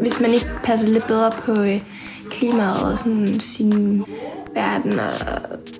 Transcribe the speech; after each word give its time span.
Hvis 0.00 0.20
man 0.20 0.34
ikke 0.34 0.46
passer 0.64 0.88
lidt 0.88 1.06
bedre 1.06 1.32
på 1.38 1.52
øh, 1.52 1.82
klimaet 2.30 2.92
og 2.92 2.98
sådan 2.98 3.40
sin 3.40 4.04
verden 4.54 4.92
og 4.92 5.12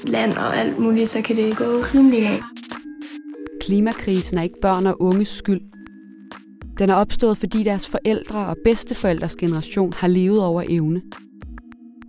land 0.04 0.33
og 0.33 0.57
alt 0.57 0.79
muligt, 0.79 1.09
så 1.09 1.23
kan 1.23 1.37
det 1.37 1.57
gå 1.57 1.65
rimelig 1.65 2.27
af. 2.27 2.41
Klimakrisen 3.61 4.38
er 4.38 4.43
ikke 4.43 4.61
børn 4.62 4.86
og 4.86 5.02
unges 5.02 5.29
skyld. 5.29 5.61
Den 6.79 6.90
er 6.90 6.95
opstået, 6.95 7.36
fordi 7.36 7.62
deres 7.62 7.86
forældre 7.88 8.46
og 8.46 8.56
bedsteforældres 8.64 9.36
generation 9.36 9.92
har 9.92 10.08
levet 10.08 10.42
over 10.42 10.62
evne. 10.68 11.02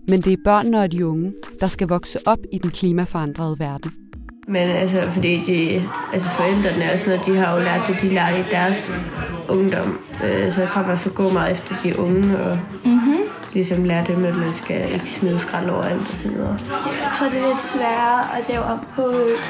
Men 0.08 0.22
det 0.22 0.34
er 0.34 0.38
børnene 0.44 0.80
og 0.80 0.92
de 0.92 1.08
unge, 1.08 1.34
der 1.62 1.68
skal 1.68 1.88
vokse 1.88 2.28
op 2.28 2.40
i 2.52 2.58
den 2.58 2.72
klimaforandrede 2.72 3.60
verden. 3.60 4.01
Men 4.52 4.70
altså, 4.70 5.12
fordi 5.12 5.44
de, 5.48 5.90
altså 6.14 6.30
forældrene 6.30 6.94
og 6.94 7.00
sådan 7.00 7.14
noget, 7.14 7.26
de 7.26 7.36
har 7.38 7.56
jo 7.56 7.64
lært 7.64 7.88
det, 7.88 8.02
de 8.02 8.10
lærer 8.10 8.38
i 8.38 8.44
deres 8.52 8.92
ungdom. 9.50 10.00
Øh, 10.24 10.52
så 10.52 10.62
jeg 10.62 10.70
tror, 10.70 10.82
man 10.82 10.98
skal 10.98 11.12
gå 11.12 11.30
meget 11.30 11.52
efter 11.52 11.76
de 11.84 12.00
unge 12.00 12.40
og 12.40 12.60
mm-hmm. 12.84 13.18
ligesom 13.54 13.84
lære 13.84 14.06
dem, 14.08 14.26
at 14.26 14.36
man 14.36 14.54
skal 14.54 14.94
ikke 14.94 15.12
smide 15.12 15.40
skrald 15.40 15.70
overalt 15.70 16.12
og 16.12 16.18
sådan 16.18 16.38
noget. 16.38 16.60
Jeg 16.70 17.12
tror, 17.18 17.30
det 17.30 17.40
er 17.40 17.48
lidt 17.48 17.62
sværere 17.62 18.38
at 18.38 18.50
lave 18.50 18.64
op 18.64 18.80
på 18.96 19.02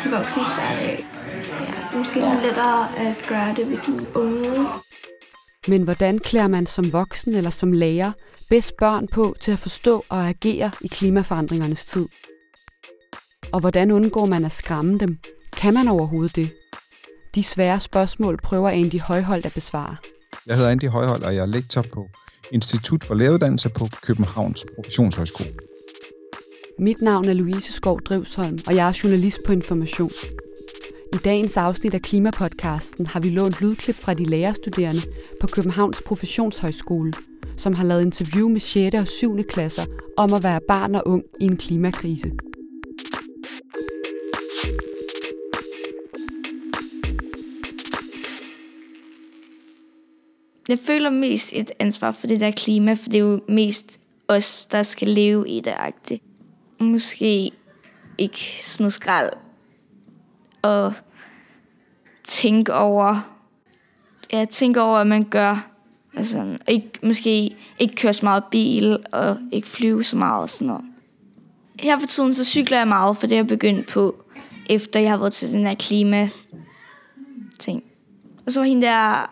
de 0.03 0.09
voksne 0.09 0.43
hverdag. 0.55 1.05
Ja, 1.59 1.65
det 1.65 1.93
er 1.93 1.97
måske 1.97 2.15
lidt 2.15 2.43
lettere 2.43 2.87
at 2.97 3.25
gøre 3.27 3.53
det 3.55 3.69
ved 3.69 3.77
de 3.77 4.05
unge. 4.15 4.67
Men 5.67 5.81
hvordan 5.81 6.19
klæder 6.19 6.47
man 6.47 6.65
som 6.65 6.93
voksen 6.93 7.35
eller 7.35 7.49
som 7.49 7.71
lærer 7.71 8.11
bedst 8.49 8.77
børn 8.77 9.07
på 9.07 9.35
til 9.39 9.51
at 9.51 9.59
forstå 9.59 10.05
og 10.09 10.27
agere 10.27 10.71
i 10.81 10.87
klimaforandringernes 10.87 11.85
tid? 11.85 12.07
Og 13.53 13.59
hvordan 13.59 13.91
undgår 13.91 14.25
man 14.25 14.45
at 14.45 14.51
skræmme 14.51 14.97
dem? 14.97 15.17
Kan 15.57 15.73
man 15.73 15.87
overhovedet 15.87 16.35
det? 16.35 16.49
De 17.35 17.43
svære 17.43 17.79
spørgsmål 17.79 18.37
prøver 18.43 18.69
Andy 18.69 18.99
Højholdt 18.99 19.45
at 19.45 19.53
besvare. 19.53 19.95
Jeg 20.47 20.55
hedder 20.55 20.71
Andy 20.71 20.87
Højholdt, 20.87 21.23
og 21.23 21.35
jeg 21.35 21.41
er 21.41 21.45
lektor 21.45 21.85
på 21.93 22.09
Institut 22.51 23.03
for 23.03 23.13
Læreruddannelse 23.15 23.69
på 23.69 23.87
Københavns 24.03 24.65
Professionshøjskole. 24.75 25.53
Mit 26.79 27.01
navn 27.01 27.29
er 27.29 27.33
Louise 27.33 27.73
Skov 27.73 28.01
Drivsholm, 28.01 28.59
og 28.67 28.75
jeg 28.75 28.87
er 28.87 28.99
journalist 29.03 29.39
på 29.45 29.51
Information. 29.51 30.11
I 31.13 31.17
dagens 31.17 31.57
afsnit 31.57 31.93
af 31.93 32.01
Klimapodcasten 32.01 33.05
har 33.05 33.19
vi 33.19 33.29
lånt 33.29 33.61
lydklip 33.61 33.95
fra 33.95 34.13
de 34.13 34.25
lærerstuderende 34.25 35.01
på 35.41 35.47
Københavns 35.47 36.01
Professionshøjskole, 36.05 37.13
som 37.57 37.73
har 37.73 37.83
lavet 37.83 38.01
interview 38.01 38.49
med 38.49 38.59
6. 38.59 38.95
og 38.95 39.07
7. 39.07 39.43
klasser 39.43 39.85
om 40.17 40.33
at 40.33 40.43
være 40.43 40.59
barn 40.67 40.95
og 40.95 41.07
ung 41.07 41.23
i 41.39 41.45
en 41.45 41.57
klimakrise. 41.57 42.31
Jeg 50.71 50.79
føler 50.79 51.09
mest 51.09 51.49
et 51.53 51.71
ansvar 51.79 52.11
for 52.11 52.27
det 52.27 52.39
der 52.39 52.51
klima, 52.51 52.93
for 52.93 53.09
det 53.09 53.15
er 53.15 53.23
jo 53.23 53.41
mest 53.47 53.99
os, 54.27 54.65
der 54.65 54.83
skal 54.83 55.07
leve 55.07 55.49
i 55.49 55.59
det 55.59 55.73
agtigt. 55.77 56.23
Måske 56.79 57.51
ikke 58.17 58.39
smide 58.63 58.91
skrald 58.91 59.29
og 60.61 60.93
tænke 62.27 62.73
over, 62.73 63.35
ja, 64.33 64.45
tænke 64.45 64.81
over, 64.81 64.95
hvad 64.95 65.05
man 65.05 65.23
gør. 65.23 65.71
Altså, 66.15 66.57
ikke, 66.67 66.91
måske 67.03 67.55
ikke 67.79 67.95
køre 67.95 68.13
så 68.13 68.25
meget 68.25 68.43
bil, 68.51 68.97
og 69.11 69.37
ikke 69.51 69.67
flyve 69.67 70.03
så 70.03 70.17
meget 70.17 70.41
og 70.41 70.49
sådan 70.49 70.67
noget. 70.67 70.85
Her 71.79 71.99
for 71.99 72.07
tiden, 72.07 72.33
så 72.33 72.45
cykler 72.45 72.77
jeg 72.77 72.87
meget, 72.87 73.17
for 73.17 73.27
det 73.27 73.35
er 73.35 73.39
jeg 73.39 73.47
begyndt 73.47 73.87
på, 73.87 74.20
efter 74.71 74.99
jeg 74.99 75.09
har 75.09 75.17
været 75.17 75.33
til 75.33 75.51
den 75.51 75.65
her 75.65 75.75
klima 75.75 76.29
ting. 77.59 77.83
Og 78.45 78.51
så 78.51 78.59
var 78.59 78.67
hende 78.67 78.85
der 78.85 79.29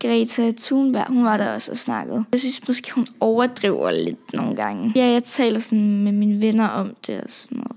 Greta 0.00 0.52
Thunberg, 0.58 1.06
hun 1.08 1.24
var 1.24 1.36
der 1.36 1.54
også 1.54 1.70
og 1.70 1.76
snakkede. 1.76 2.24
Jeg 2.32 2.40
synes 2.40 2.68
måske, 2.68 2.92
hun 2.92 3.06
overdriver 3.20 3.90
lidt 3.90 4.32
nogle 4.32 4.56
gange. 4.56 4.92
Ja, 4.96 5.06
jeg 5.06 5.24
taler 5.24 5.60
sådan 5.60 6.02
med 6.02 6.12
mine 6.12 6.40
venner 6.40 6.68
om 6.68 6.96
det 7.06 7.20
og 7.20 7.30
sådan 7.30 7.58
noget. 7.58 7.76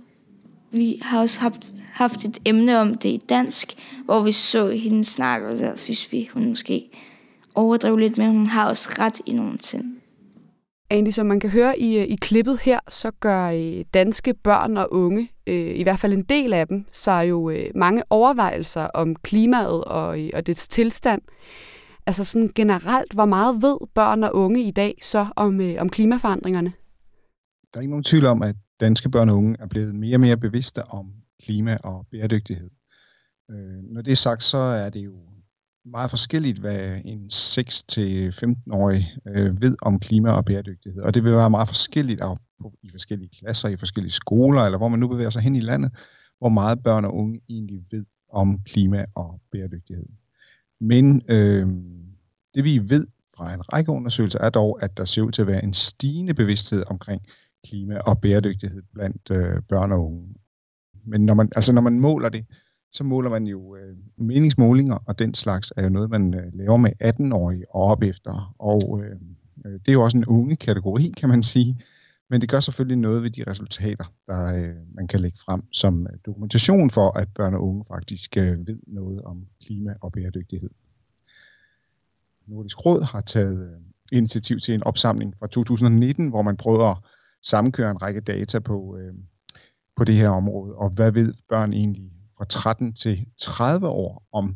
Vi 0.71 0.99
har 1.01 1.19
også 1.19 1.39
haft, 1.39 1.73
haft 1.91 2.25
et 2.25 2.39
emne 2.45 2.79
om 2.79 2.95
det 2.95 3.09
i 3.09 3.21
dansk, 3.29 3.73
hvor 4.05 4.23
vi 4.23 4.31
så 4.31 4.69
hende 4.69 5.05
snakke, 5.05 5.47
og 5.47 5.59
der 5.59 5.75
synes 5.75 6.11
vi, 6.11 6.29
hun 6.33 6.49
måske 6.49 6.89
overdrev 7.55 7.97
lidt, 7.97 8.17
men 8.17 8.31
hun 8.31 8.45
har 8.45 8.67
også 8.67 8.89
ret 8.99 9.21
i 9.25 9.33
nogle 9.33 9.57
ting. 9.57 10.02
Andy, 10.93 11.11
som 11.11 11.25
man 11.25 11.39
kan 11.39 11.49
høre 11.49 11.79
i, 11.79 11.97
øh, 11.97 12.03
i 12.03 12.15
klippet 12.15 12.59
her, 12.59 12.79
så 12.89 13.11
gør 13.19 13.47
øh, 13.47 13.85
danske 13.93 14.33
børn 14.33 14.77
og 14.77 14.93
unge, 14.93 15.31
øh, 15.47 15.75
i 15.75 15.83
hvert 15.83 15.99
fald 15.99 16.13
en 16.13 16.23
del 16.23 16.53
af 16.53 16.67
dem, 16.67 16.85
sig 16.91 17.29
jo 17.29 17.49
øh, 17.49 17.65
mange 17.75 18.03
overvejelser 18.09 18.81
om 18.81 19.15
klimaet 19.15 19.83
og, 19.83 20.21
øh, 20.21 20.29
og 20.33 20.47
dets 20.47 20.67
tilstand. 20.67 21.21
Altså 22.05 22.23
sådan 22.23 22.51
generelt, 22.55 23.13
hvor 23.13 23.25
meget 23.25 23.61
ved 23.61 23.77
børn 23.95 24.23
og 24.23 24.35
unge 24.35 24.63
i 24.63 24.71
dag 24.71 24.97
så 25.01 25.27
om, 25.35 25.61
øh, 25.61 25.75
om 25.79 25.89
klimaforandringerne? 25.89 26.73
Der 27.73 27.77
er 27.77 27.81
ikke 27.81 27.91
nogen 27.91 28.03
tvivl 28.03 28.25
om, 28.25 28.41
at 28.41 28.55
danske 28.79 29.09
børn 29.09 29.29
og 29.29 29.37
unge 29.37 29.55
er 29.59 29.67
blevet 29.67 29.95
mere 29.95 30.15
og 30.15 30.21
mere 30.21 30.37
bevidste 30.37 30.83
om 30.85 31.13
klima 31.43 31.77
og 31.83 32.05
bæredygtighed. 32.11 32.69
Øh, 33.51 33.83
når 33.93 34.01
det 34.01 34.11
er 34.11 34.15
sagt, 34.15 34.43
så 34.43 34.57
er 34.57 34.89
det 34.89 34.99
jo 34.99 35.13
meget 35.85 36.09
forskelligt, 36.09 36.59
hvad 36.59 37.01
en 37.05 37.29
6-15-årig 37.33 39.13
øh, 39.27 39.61
ved 39.61 39.75
om 39.81 39.99
klima 39.99 40.31
og 40.31 40.45
bæredygtighed. 40.45 41.01
Og 41.01 41.13
det 41.13 41.23
vil 41.23 41.31
være 41.31 41.49
meget 41.49 41.67
forskelligt 41.67 42.21
i 42.83 42.89
forskellige 42.89 43.29
klasser, 43.39 43.69
i 43.69 43.75
forskellige 43.75 44.11
skoler, 44.11 44.61
eller 44.61 44.77
hvor 44.77 44.87
man 44.87 44.99
nu 44.99 45.07
bevæger 45.07 45.29
sig 45.29 45.41
hen 45.41 45.55
i 45.55 45.59
landet, 45.59 45.91
hvor 46.39 46.49
meget 46.49 46.83
børn 46.83 47.05
og 47.05 47.15
unge 47.15 47.41
egentlig 47.49 47.85
ved 47.91 48.05
om 48.29 48.59
klima 48.65 49.05
og 49.15 49.41
bæredygtighed. 49.51 50.05
Men 50.81 51.21
øh, 51.27 51.67
det 52.55 52.63
vi 52.63 52.89
ved 52.89 53.07
fra 53.37 53.53
en 53.53 53.73
række 53.73 53.91
undersøgelser 53.91 54.39
er 54.39 54.49
dog, 54.49 54.83
at 54.83 54.97
der 54.97 55.05
ser 55.05 55.21
ud 55.21 55.31
til 55.31 55.41
at 55.41 55.47
være 55.47 55.63
en 55.63 55.73
stigende 55.73 56.33
bevidsthed 56.33 56.83
omkring 56.87 57.21
klima 57.67 57.97
og 57.97 58.21
bæredygtighed 58.21 58.81
blandt 58.93 59.31
øh, 59.31 59.61
børn 59.69 59.91
og 59.91 60.05
unge. 60.05 60.35
Men 61.05 61.25
når 61.25 61.33
man, 61.33 61.49
altså 61.55 61.73
når 61.73 61.81
man 61.81 61.99
måler 61.99 62.29
det, 62.29 62.45
så 62.93 63.03
måler 63.03 63.29
man 63.29 63.47
jo 63.47 63.75
øh, 63.75 63.97
meningsmålinger, 64.17 64.97
og 65.05 65.19
den 65.19 65.33
slags 65.33 65.73
er 65.77 65.83
jo 65.83 65.89
noget, 65.89 66.09
man 66.09 66.33
øh, 66.33 66.53
laver 66.53 66.77
med 66.77 66.91
18-årige 67.03 67.75
og 67.75 67.81
op 67.81 68.03
efter. 68.03 68.55
Og 68.59 69.01
øh, 69.03 69.15
øh, 69.65 69.71
det 69.71 69.87
er 69.87 69.93
jo 69.93 70.03
også 70.03 70.17
en 70.17 70.25
unge 70.25 70.55
kategori, 70.55 71.13
kan 71.17 71.29
man 71.29 71.43
sige. 71.43 71.79
Men 72.29 72.41
det 72.41 72.49
gør 72.49 72.59
selvfølgelig 72.59 72.97
noget 72.97 73.23
ved 73.23 73.29
de 73.29 73.43
resultater, 73.47 74.05
der 74.27 74.45
øh, 74.45 74.75
man 74.93 75.07
kan 75.07 75.19
lægge 75.19 75.37
frem 75.45 75.61
som 75.71 76.07
øh, 76.07 76.19
dokumentation 76.25 76.89
for, 76.89 77.17
at 77.17 77.27
børn 77.35 77.53
og 77.53 77.67
unge 77.67 77.85
faktisk 77.87 78.37
øh, 78.37 78.67
ved 78.67 78.79
noget 78.87 79.21
om 79.21 79.45
klima 79.65 79.93
og 80.01 80.11
bæredygtighed. 80.11 80.69
Nordisk 82.47 82.85
Råd 82.85 83.01
har 83.01 83.21
taget 83.21 83.67
øh, 83.67 83.79
initiativ 84.11 84.59
til 84.59 84.73
en 84.73 84.83
opsamling 84.83 85.33
fra 85.39 85.47
2019, 85.47 86.29
hvor 86.29 86.41
man 86.41 86.57
prøver 86.57 86.91
at 86.91 86.97
sammenkøre 87.43 87.91
en 87.91 88.01
række 88.01 88.21
data 88.21 88.59
på, 88.59 88.97
øh, 88.97 89.13
på 89.95 90.03
det 90.03 90.15
her 90.15 90.29
område, 90.29 90.75
og 90.75 90.89
hvad 90.89 91.11
ved 91.11 91.33
børn 91.49 91.73
egentlig 91.73 92.12
fra 92.43 92.47
13 92.49 92.93
til 92.93 93.25
30 93.41 93.87
år 93.87 94.23
om 94.31 94.55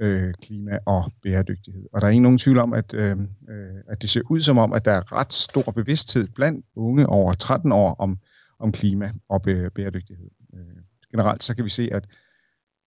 øh, 0.00 0.34
klima 0.42 0.78
og 0.86 1.12
bæredygtighed. 1.22 1.86
Og 1.92 2.00
der 2.00 2.06
er 2.06 2.10
ingen 2.10 2.22
nogen 2.22 2.38
tvivl 2.38 2.58
om, 2.58 2.72
at, 2.72 2.94
øh, 2.94 3.16
øh, 3.48 3.80
at 3.88 4.02
det 4.02 4.10
ser 4.10 4.20
ud 4.30 4.40
som 4.40 4.58
om, 4.58 4.72
at 4.72 4.84
der 4.84 4.92
er 4.92 5.12
ret 5.12 5.32
stor 5.32 5.70
bevidsthed 5.72 6.28
blandt 6.28 6.66
unge 6.76 7.06
over 7.06 7.34
13 7.34 7.72
år 7.72 7.94
om, 7.94 8.18
om 8.58 8.72
klima 8.72 9.12
og 9.28 9.42
bæredygtighed. 9.42 10.30
Øh, 10.54 10.82
generelt 11.10 11.44
så 11.44 11.54
kan 11.54 11.64
vi 11.64 11.70
se, 11.70 11.88
at 11.92 12.04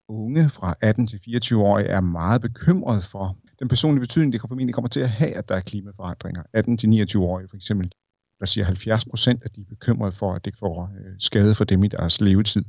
unge 0.09 0.49
fra 0.49 0.75
18 0.81 1.07
til 1.07 1.19
24 1.25 1.63
år 1.63 1.79
er 1.79 2.01
meget 2.01 2.41
bekymret 2.41 3.03
for 3.03 3.37
den 3.59 3.67
personlige 3.67 4.01
betydning, 4.01 4.33
det 4.33 4.41
formentlig 4.41 4.73
kommer 4.73 4.89
til 4.89 4.99
at 4.99 5.09
have, 5.09 5.31
at 5.31 5.49
der 5.49 5.55
er 5.55 5.61
klimaforandringer. 5.61 6.43
18 6.53 6.77
til 6.77 6.89
29 6.89 7.23
år 7.23 7.41
for 7.49 7.55
eksempel, 7.55 7.91
der 8.39 8.45
siger 8.45 8.65
70 8.65 9.05
procent, 9.05 9.43
at 9.43 9.55
de 9.55 9.61
er 9.61 9.65
bekymrede 9.69 10.11
for, 10.11 10.33
at 10.33 10.45
det 10.45 10.55
får 10.59 10.91
øh, 10.99 11.15
skade 11.19 11.55
for 11.55 11.63
dem 11.63 11.83
i 11.83 11.87
deres 11.87 12.21
levetid, 12.21 12.63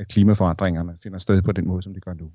at 0.00 0.08
klimaforandringerne 0.08 0.96
finder 1.02 1.18
sted 1.18 1.42
på 1.42 1.52
den 1.52 1.68
måde, 1.68 1.82
som 1.82 1.94
det 1.94 2.04
gør 2.04 2.14
nu. 2.14 2.30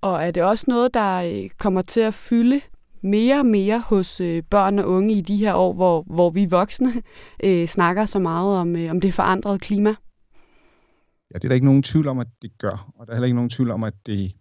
Og 0.00 0.24
er 0.24 0.30
det 0.30 0.42
også 0.42 0.64
noget, 0.68 0.94
der 0.94 1.16
øh, 1.16 1.48
kommer 1.58 1.82
til 1.82 2.00
at 2.00 2.14
fylde 2.14 2.60
mere 3.02 3.38
og 3.38 3.46
mere 3.46 3.80
hos 3.80 4.20
øh, 4.20 4.42
børn 4.50 4.78
og 4.78 4.88
unge 4.88 5.14
i 5.14 5.20
de 5.20 5.36
her 5.36 5.54
år, 5.54 5.72
hvor, 5.72 6.02
hvor 6.06 6.30
vi 6.30 6.46
voksne 6.46 7.02
øh, 7.44 7.68
snakker 7.68 8.06
så 8.06 8.18
meget 8.18 8.56
om, 8.56 8.76
øh, 8.76 8.90
om 8.90 9.00
det 9.00 9.14
forandrede 9.14 9.58
klima? 9.58 9.94
Ja, 11.34 11.38
det 11.38 11.44
er 11.44 11.48
der 11.48 11.54
ikke 11.54 11.66
nogen 11.66 11.82
tvivl 11.82 12.08
om, 12.08 12.18
at 12.18 12.28
det 12.42 12.58
gør. 12.58 12.92
Og 12.94 13.06
der 13.06 13.12
er 13.12 13.16
heller 13.16 13.26
ikke 13.26 13.36
nogen 13.36 13.50
tvivl 13.50 13.70
om, 13.70 13.84
at 13.84 13.94
det 14.06 14.32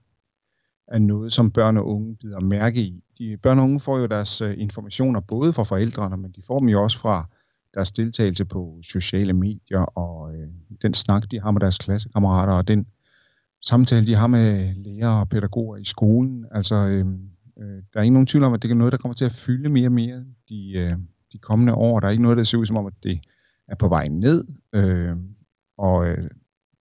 er 0.87 0.99
noget, 0.99 1.33
som 1.33 1.51
børn 1.51 1.77
og 1.77 1.87
unge 1.87 2.15
bider 2.15 2.39
mærke 2.39 2.81
i. 2.81 3.03
De, 3.17 3.37
børn 3.37 3.59
og 3.59 3.63
unge 3.63 3.79
får 3.79 3.97
jo 3.99 4.05
deres 4.05 4.41
øh, 4.41 4.53
informationer 4.57 5.19
både 5.19 5.53
fra 5.53 5.63
forældrene, 5.63 6.17
men 6.17 6.31
de 6.31 6.41
får 6.47 6.59
dem 6.59 6.69
jo 6.69 6.83
også 6.83 6.99
fra 6.99 7.25
deres 7.77 7.91
deltagelse 7.91 8.45
på 8.45 8.79
sociale 8.83 9.33
medier 9.33 9.79
og 9.79 10.35
øh, 10.35 10.47
den 10.81 10.93
snak, 10.93 11.31
de 11.31 11.41
har 11.41 11.51
med 11.51 11.61
deres 11.61 11.77
klassekammerater 11.77 12.53
og 12.53 12.67
den 12.67 12.87
samtale, 13.61 14.07
de 14.07 14.15
har 14.15 14.27
med 14.27 14.73
lærere 14.75 15.19
og 15.19 15.29
pædagoger 15.29 15.77
i 15.77 15.85
skolen. 15.85 16.45
Altså, 16.51 16.75
øh, 16.75 17.05
øh, 17.59 17.83
der 17.93 17.99
er 17.99 18.01
ikke 18.01 18.13
nogen 18.13 18.27
tvivl 18.27 18.43
om, 18.43 18.53
at 18.53 18.61
det 18.61 18.71
er 18.71 18.75
noget, 18.75 18.91
der 18.91 18.97
kommer 18.97 19.15
til 19.15 19.25
at 19.25 19.31
fylde 19.31 19.69
mere 19.69 19.87
og 19.87 19.91
mere 19.91 20.25
de, 20.49 20.71
øh, 20.77 20.93
de 21.33 21.37
kommende 21.37 21.73
år. 21.73 21.99
Der 21.99 22.07
er 22.07 22.11
ikke 22.11 22.23
noget, 22.23 22.37
der 22.37 22.43
ser 22.43 22.57
ud 22.57 22.65
som 22.65 22.77
om, 22.77 22.85
at 22.85 22.93
det 23.03 23.19
er 23.67 23.75
på 23.75 23.87
vej 23.87 24.07
ned. 24.07 24.45
Øh, 24.73 25.15
og 25.77 26.07
øh, 26.09 26.29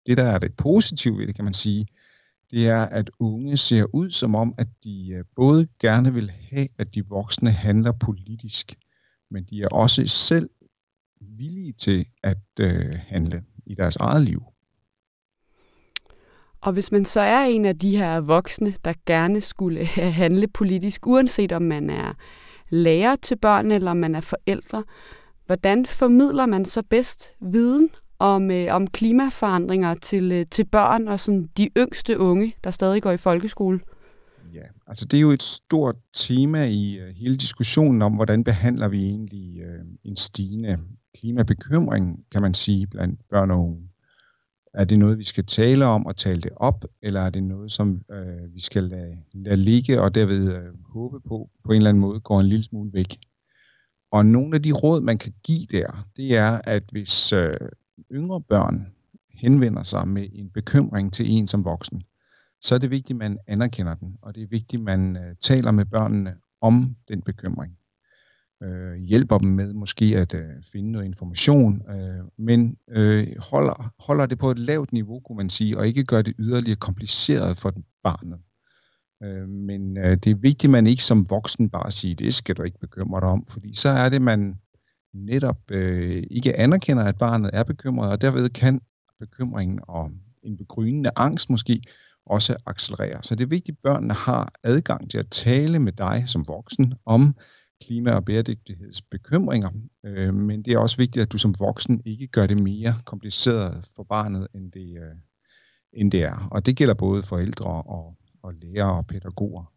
det, 0.07 0.17
der 0.19 0.25
er 0.25 0.39
det 0.39 0.55
positive 0.55 1.19
ved 1.19 1.27
det, 1.27 1.35
kan 1.35 1.45
man 1.45 1.55
sige, 1.55 1.87
det 2.51 2.69
er, 2.69 2.83
at 2.83 3.11
unge 3.19 3.57
ser 3.57 3.85
ud 3.95 4.11
som 4.11 4.35
om, 4.35 4.55
at 4.59 4.69
de 4.85 5.11
øh, 5.11 5.25
både 5.37 5.69
gerne 5.81 6.15
vil 6.15 6.31
have, 6.51 6.69
at 6.79 6.95
de 6.95 7.09
voksne 7.09 7.51
handler 7.51 7.93
politisk, 7.93 8.75
men 9.31 9.45
de 9.45 9.63
er 9.63 9.69
også 9.69 10.07
selv 10.07 10.51
villige 11.21 11.73
til 11.73 12.07
at 12.23 12.39
øh, 12.61 12.95
handle 13.09 13.43
i 13.67 13.75
deres 13.75 13.97
eget 13.97 14.23
liv. 14.23 14.43
Og 16.61 16.73
hvis 16.73 16.93
man 16.93 17.05
så 17.05 17.21
er 17.21 17.45
en 17.45 17.65
af 17.65 17.79
de 17.79 17.97
her 17.97 18.21
voksne, 18.21 18.75
der 18.85 18.93
gerne 19.07 19.41
skulle 19.41 19.81
øh, 19.81 20.13
handle 20.13 20.49
politisk, 20.49 21.07
uanset 21.07 21.53
om 21.53 21.63
man 21.63 21.91
er 21.91 22.15
lærer 22.69 23.17
til 23.17 23.37
børn 23.37 23.71
eller 23.71 23.91
om 23.91 23.97
man 23.97 24.15
er 24.15 24.21
forældre, 24.21 24.85
hvordan 25.47 25.87
formidler 25.87 26.47
man 26.47 26.65
så 26.65 26.83
bedst 26.83 27.33
viden 27.41 27.91
om, 28.19 28.51
øh, 28.51 28.75
om 28.75 28.87
klimaforandringer 28.87 29.95
til, 29.95 30.33
øh, 30.33 30.47
til 30.51 30.65
børn 30.65 31.09
og 31.09 31.21
sådan 31.21 31.49
de 31.57 31.71
yngste 31.77 32.19
unge, 32.19 32.55
der 32.65 32.71
stadig 32.71 33.03
går 33.03 33.11
i 33.11 33.17
folkeskole? 33.17 33.81
Ja, 34.57 34.67
altså 34.87 35.05
det 35.05 35.17
er 35.17 35.21
jo 35.21 35.31
et 35.31 35.43
stort 35.43 35.97
tema 36.15 36.65
i 36.65 36.99
uh, 37.01 37.09
hele 37.09 37.37
diskussionen 37.37 38.03
om, 38.03 38.15
hvordan 38.15 38.45
behandler 38.45 38.89
vi 38.89 39.05
egentlig 39.05 39.63
uh, 39.67 39.87
en 40.05 40.17
stigende 40.17 40.79
klimabekymring, 41.19 42.25
kan 42.33 42.43
man 42.43 42.55
sige, 42.55 42.87
blandt 42.87 43.21
børn 43.31 43.51
og 43.51 43.59
unge. 43.59 43.89
Er 44.75 44.85
det 44.85 44.99
noget, 44.99 45.19
vi 45.19 45.25
skal 45.25 45.45
tale 45.45 45.85
om 45.87 46.07
og 46.07 46.17
tale 46.17 46.41
det 46.41 46.51
op, 46.57 46.85
eller 47.03 47.21
er 47.21 47.31
det 47.31 47.43
noget, 47.43 47.73
som 47.73 48.01
øh, 48.13 48.55
vi 48.55 48.61
skal 48.61 48.85
lade, 48.85 49.19
lade 49.33 49.57
ligge 49.57 50.01
og 50.01 50.15
derved 50.15 50.57
øh, 50.57 50.75
håbe 50.89 51.21
på, 51.21 51.51
på 51.65 51.73
en 51.73 51.77
eller 51.77 51.89
anden 51.89 52.01
måde 52.01 52.21
går 52.21 52.41
en 52.41 52.47
lille 52.47 52.63
smule 52.63 52.93
væk? 52.93 53.19
Og 54.11 54.27
nogle 54.27 54.57
af 54.57 54.63
de 54.63 54.73
råd, 54.73 55.01
man 55.01 55.19
kan 55.19 55.33
give 55.45 55.67
der, 55.71 56.07
det 56.17 56.37
er, 56.37 56.61
at 56.65 56.83
hvis 56.93 57.33
øh, 57.33 57.57
yngre 58.13 58.41
børn 58.41 58.87
henvender 59.31 59.83
sig 59.83 60.09
med 60.09 60.27
en 60.33 60.51
bekymring 60.51 61.13
til 61.13 61.31
en 61.31 61.47
som 61.47 61.65
voksen, 61.65 62.03
så 62.67 62.75
er 62.75 62.79
det 62.79 62.91
vigtigt, 62.91 63.17
at 63.17 63.19
man 63.19 63.39
anerkender 63.47 63.95
den, 63.95 64.17
og 64.23 64.35
det 64.35 64.43
er 64.43 64.47
vigtigt, 64.47 64.81
at 64.81 64.85
man 64.85 65.17
øh, 65.17 65.37
taler 65.41 65.71
med 65.71 65.85
børnene 65.85 66.35
om 66.61 66.97
den 67.09 67.23
bekymring 67.23 67.73
øh, 68.63 68.95
hjælper 68.95 69.39
dem 69.39 69.49
med 69.49 69.73
måske 69.73 70.05
at 70.05 70.35
øh, 70.35 70.63
finde 70.73 70.93
noget 70.93 71.07
information, 71.07 71.83
øh, 71.91 72.25
men 72.39 72.77
øh, 72.89 73.27
holder, 73.39 73.93
holder 73.99 74.27
det 74.27 74.39
på 74.39 74.51
et 74.51 74.59
lavt 74.59 74.93
niveau, 74.93 75.21
kunne 75.21 75.37
man 75.37 75.51
sige, 75.51 75.79
og 75.79 75.87
ikke 75.87 76.05
gør 76.05 76.23
det 76.23 76.35
yderligere 76.39 76.77
kompliceret 76.77 77.57
for 77.57 77.73
barnet. 78.03 78.39
Øh, 79.23 79.49
men 79.49 79.99
øh, 79.99 80.17
det 80.17 80.27
er 80.27 80.35
vigtigt, 80.35 80.65
at 80.65 80.71
man 80.71 80.87
ikke 80.87 81.05
som 81.05 81.31
voksen 81.31 81.71
bare 81.71 81.91
siger, 81.91 82.15
det 82.15 82.35
skal 82.35 82.57
du 82.57 82.63
ikke 82.63 82.79
bekymre 82.79 83.21
dig 83.21 83.29
om, 83.29 83.47
fordi 83.47 83.75
så 83.75 83.89
er 83.89 84.09
det, 84.09 84.23
man 84.23 84.55
netop 85.15 85.71
øh, 85.71 86.23
ikke 86.31 86.57
anerkender, 86.57 87.05
at 87.05 87.19
barnet 87.19 87.51
er 87.53 87.65
bekymret, 87.65 88.11
og 88.11 88.21
derved 88.21 88.49
kan 88.49 88.81
bekymringen 89.19 89.81
og 89.83 90.11
en 90.43 90.57
begrynende 90.57 91.11
angst 91.17 91.51
måske 91.51 91.83
også 92.27 92.57
accelererer. 92.67 93.21
Så 93.23 93.35
det 93.35 93.45
er 93.45 93.49
vigtigt, 93.49 93.77
at 93.77 93.83
børnene 93.83 94.15
har 94.15 94.53
adgang 94.63 95.11
til 95.11 95.19
at 95.19 95.29
tale 95.31 95.79
med 95.79 95.93
dig 95.93 96.25
som 96.27 96.49
voksen 96.49 96.95
om 97.07 97.37
klima- 97.85 98.13
og 98.15 98.25
bæredygtighedsbekymringer, 98.25 99.71
øh, 100.07 100.35
men 100.35 100.63
det 100.63 100.73
er 100.73 100.79
også 100.79 100.97
vigtigt, 100.97 101.23
at 101.23 101.33
du 101.33 101.39
som 101.39 101.55
voksen 101.59 102.03
ikke 102.05 102.27
gør 102.27 102.47
det 102.47 102.63
mere 102.63 102.95
kompliceret 103.05 103.85
for 103.97 104.03
barnet, 104.03 104.49
end 104.55 104.73
det, 104.73 104.97
øh, 104.97 105.17
end 105.93 106.13
det 106.13 106.23
er. 106.23 106.49
Og 106.51 106.67
det 106.67 106.77
gælder 106.77 106.95
både 106.95 107.23
forældre 107.23 107.83
og, 107.83 108.17
og 108.43 108.55
lærere 108.55 108.97
og 108.97 109.07
pædagoger. 109.07 109.73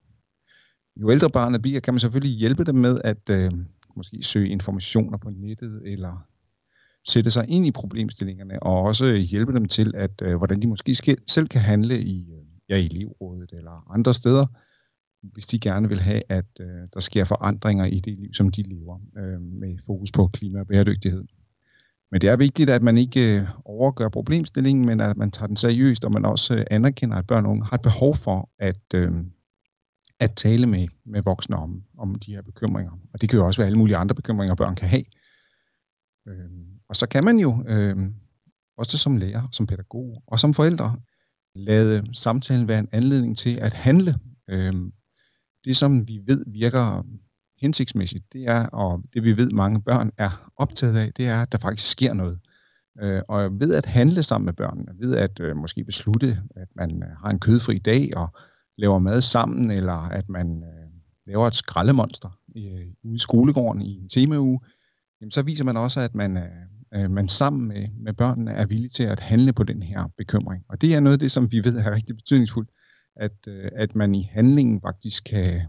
Jo 1.01 1.11
ældre 1.11 1.29
barnet 1.29 1.61
bliver, 1.61 1.79
kan 1.79 1.93
man 1.93 1.99
selvfølgelig 1.99 2.37
hjælpe 2.37 2.63
dem 2.63 2.75
med 2.75 3.01
at 3.03 3.29
øh, 3.29 3.51
måske 3.95 4.23
søge 4.23 4.49
informationer 4.49 5.17
på 5.17 5.29
nettet, 5.29 5.81
eller 5.85 6.27
sætte 7.07 7.31
sig 7.31 7.45
ind 7.49 7.65
i 7.65 7.71
problemstillingerne, 7.71 8.63
og 8.63 8.81
også 8.81 9.15
hjælpe 9.15 9.53
dem 9.53 9.65
til, 9.65 9.93
at 9.95 10.21
øh, 10.21 10.35
hvordan 10.35 10.61
de 10.61 10.67
måske 10.67 10.95
selv 11.27 11.47
kan 11.47 11.61
handle 11.61 12.01
i, 12.01 12.31
øh, 12.31 12.45
ja, 12.69 12.77
i 12.77 12.85
elevrådet 12.85 13.49
eller 13.53 13.91
andre 13.93 14.13
steder, 14.13 14.45
hvis 15.23 15.47
de 15.47 15.59
gerne 15.59 15.89
vil 15.89 15.99
have, 15.99 16.21
at 16.29 16.45
øh, 16.61 16.87
der 16.93 16.99
sker 16.99 17.23
forandringer 17.23 17.85
i 17.85 17.99
det 17.99 18.19
liv, 18.19 18.33
som 18.33 18.49
de 18.49 18.61
lever, 18.61 18.99
øh, 19.17 19.41
med 19.41 19.77
fokus 19.85 20.11
på 20.11 20.27
klima 20.27 20.59
og 20.59 20.67
bæredygtighed. 20.67 21.23
Men 22.11 22.21
det 22.21 22.29
er 22.29 22.35
vigtigt, 22.35 22.69
at 22.69 22.83
man 22.83 22.97
ikke 22.97 23.39
øh, 23.39 23.47
overgør 23.65 24.09
problemstillingen, 24.09 24.85
men 24.85 24.99
at 24.99 25.17
man 25.17 25.31
tager 25.31 25.47
den 25.47 25.55
seriøst, 25.55 26.05
og 26.05 26.11
man 26.11 26.25
også 26.25 26.55
øh, 26.55 26.65
anerkender, 26.71 27.15
at 27.17 27.27
børn 27.27 27.45
og 27.45 27.51
unge 27.51 27.65
har 27.65 27.75
et 27.75 27.81
behov 27.81 28.15
for 28.15 28.49
at, 28.59 28.93
øh, 28.95 29.11
at 30.19 30.35
tale 30.35 30.67
med, 30.67 30.87
med 31.05 31.21
voksne 31.21 31.55
om, 31.55 31.83
om 31.97 32.15
de 32.15 32.31
her 32.31 32.41
bekymringer. 32.41 32.91
Og 33.13 33.21
det 33.21 33.29
kan 33.29 33.39
jo 33.39 33.45
også 33.45 33.61
være 33.61 33.67
alle 33.67 33.77
mulige 33.77 33.97
andre 33.97 34.15
bekymringer, 34.15 34.55
børn 34.55 34.75
kan 34.75 34.87
have. 34.87 35.03
Øh, 36.27 36.49
og 36.89 36.95
så 36.95 37.07
kan 37.07 37.23
man 37.25 37.37
jo, 37.37 37.63
øh, 37.67 37.97
også 38.77 38.97
som 38.97 39.17
lærer, 39.17 39.47
som 39.51 39.67
pædagog 39.67 40.23
og 40.27 40.39
som 40.39 40.53
forældre, 40.53 40.95
lade 41.55 42.03
samtalen 42.13 42.67
være 42.67 42.79
en 42.79 42.89
anledning 42.91 43.37
til 43.37 43.55
at 43.55 43.73
handle. 43.73 44.15
Øh, 44.49 44.73
det, 45.65 45.77
som 45.77 46.07
vi 46.07 46.19
ved 46.27 46.43
virker 46.47 47.05
hensigtsmæssigt, 47.61 48.33
det 48.33 48.47
er, 48.47 48.65
og 48.65 49.03
det 49.13 49.23
vi 49.23 49.37
ved 49.37 49.49
mange 49.49 49.81
børn 49.81 50.11
er 50.17 50.51
optaget 50.55 50.97
af, 50.97 51.13
det 51.13 51.27
er, 51.27 51.41
at 51.41 51.51
der 51.51 51.57
faktisk 51.57 51.91
sker 51.91 52.13
noget. 52.13 52.39
Øh, 53.01 53.21
og 53.27 53.59
ved 53.59 53.73
at 53.73 53.85
handle 53.85 54.23
sammen 54.23 54.45
med 54.45 54.53
børnene, 54.53 54.91
ved 54.99 55.15
at 55.15 55.39
øh, 55.39 55.55
måske 55.55 55.83
beslutte, 55.83 56.41
at 56.55 56.67
man 56.75 57.03
øh, 57.03 57.09
har 57.09 57.29
en 57.29 57.39
kødfri 57.39 57.77
dag 57.77 58.17
og 58.17 58.27
laver 58.77 58.99
mad 58.99 59.21
sammen, 59.21 59.71
eller 59.71 59.93
at 59.93 60.29
man 60.29 60.63
øh, 60.63 60.89
laver 61.27 61.47
et 61.47 61.55
skraldemonster 61.55 62.29
øh, 62.57 62.87
ude 63.03 63.15
i 63.15 63.19
skolegården 63.19 63.81
i 63.81 63.97
en 63.97 64.09
temauge, 64.09 64.59
jamen, 65.21 65.31
så 65.31 65.41
viser 65.41 65.63
man 65.63 65.77
også, 65.77 66.01
at 66.01 66.15
man, 66.15 66.37
øh, 66.37 66.43
Øh, 66.95 67.11
man 67.11 67.29
sammen 67.29 67.67
med, 67.67 67.87
med 67.99 68.13
børnene 68.13 68.51
er 68.51 68.65
villig 68.65 68.91
til 68.91 69.03
at 69.03 69.19
handle 69.19 69.53
på 69.53 69.63
den 69.63 69.81
her 69.83 70.11
bekymring. 70.17 70.63
Og 70.69 70.81
det 70.81 70.95
er 70.95 70.99
noget 70.99 71.13
af 71.13 71.19
det, 71.19 71.31
som 71.31 71.51
vi 71.51 71.63
ved 71.63 71.77
er 71.77 71.91
rigtig 71.91 72.15
betydningsfuldt 72.15 72.69
at, 73.19 73.47
øh, 73.47 73.71
at 73.75 73.95
man 73.95 74.15
i 74.15 74.29
handlingen 74.31 74.81
faktisk 74.81 75.23
kan 75.23 75.61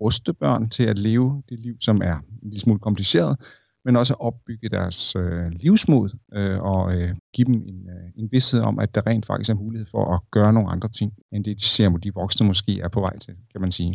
ruste 0.00 0.32
børn 0.32 0.68
til 0.68 0.82
at 0.82 0.98
leve 0.98 1.42
det 1.48 1.58
liv, 1.58 1.76
som 1.80 2.00
er 2.04 2.16
en 2.16 2.50
lille 2.50 2.60
smule 2.60 2.78
kompliceret, 2.78 3.36
men 3.84 3.96
også 3.96 4.14
opbygge 4.14 4.68
deres 4.68 5.16
øh, 5.16 5.50
livsmod 5.50 6.18
øh, 6.34 6.58
og 6.60 6.98
øh, 6.98 7.16
give 7.34 7.44
dem 7.44 7.54
en, 7.54 7.88
øh, 7.90 8.10
en 8.16 8.28
vidsthed 8.32 8.60
om, 8.60 8.78
at 8.78 8.94
der 8.94 9.06
rent 9.06 9.26
faktisk 9.26 9.50
er 9.50 9.54
mulighed 9.54 9.86
for 9.90 10.14
at 10.14 10.20
gøre 10.30 10.52
nogle 10.52 10.70
andre 10.70 10.88
ting, 10.88 11.12
end 11.32 11.44
det 11.44 11.60
de 11.60 11.64
ser, 11.64 11.88
de 11.88 12.14
voksne 12.14 12.46
måske 12.46 12.80
er 12.80 12.88
på 12.88 13.00
vej 13.00 13.18
til, 13.18 13.34
kan 13.52 13.60
man 13.60 13.72
sige. 13.72 13.94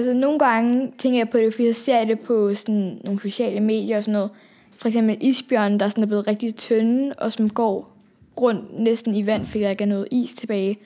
Altså 0.00 0.14
nogle 0.14 0.38
gange 0.38 0.92
tænker 0.98 1.18
jeg 1.18 1.28
på 1.28 1.38
det, 1.38 1.54
fordi 1.54 1.66
jeg 1.66 1.76
ser 1.76 2.04
det 2.04 2.20
på 2.20 2.54
sådan 2.54 3.00
nogle 3.04 3.20
sociale 3.20 3.60
medier 3.60 3.96
og 3.96 4.04
sådan 4.04 4.12
noget, 4.12 4.30
for 4.76 4.88
eksempel 4.88 5.16
isbjørnen, 5.20 5.80
der 5.80 5.88
sådan 5.88 6.02
er 6.02 6.06
blevet 6.06 6.26
rigtig 6.26 6.56
tynde, 6.56 7.12
og 7.18 7.32
som 7.32 7.50
går 7.50 7.96
rundt 8.40 8.80
næsten 8.80 9.14
i 9.14 9.26
vand, 9.26 9.46
fordi 9.46 9.60
der 9.60 9.70
ikke 9.70 9.84
er 9.84 9.88
noget 9.88 10.08
is 10.10 10.34
tilbage. 10.34 10.78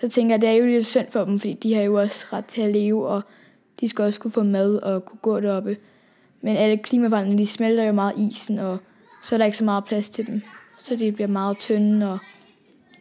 Så 0.00 0.08
tænker 0.08 0.34
jeg, 0.34 0.40
det 0.40 0.48
er 0.48 0.52
jo 0.52 0.66
lidt 0.66 0.86
synd 0.86 1.06
for 1.10 1.24
dem, 1.24 1.38
fordi 1.40 1.52
de 1.52 1.74
har 1.74 1.82
jo 1.82 1.94
også 1.94 2.26
ret 2.32 2.44
til 2.44 2.62
at 2.62 2.72
leve, 2.72 3.08
og 3.08 3.22
de 3.80 3.88
skal 3.88 4.04
også 4.04 4.20
kunne 4.20 4.30
få 4.30 4.42
mad 4.42 4.76
og 4.76 5.04
kunne 5.04 5.18
gå 5.22 5.40
deroppe. 5.40 5.76
Men 6.40 6.56
alle 6.56 6.76
klimaforandringer, 6.76 7.44
de 7.44 7.46
smelter 7.46 7.84
jo 7.84 7.92
meget 7.92 8.14
isen, 8.18 8.58
og 8.58 8.78
så 9.22 9.34
er 9.34 9.38
der 9.38 9.44
ikke 9.44 9.58
så 9.58 9.64
meget 9.64 9.84
plads 9.84 10.10
til 10.10 10.26
dem. 10.26 10.42
Så 10.78 10.96
de 10.96 11.12
bliver 11.12 11.28
meget 11.28 11.58
tynde, 11.58 12.12
og 12.12 12.18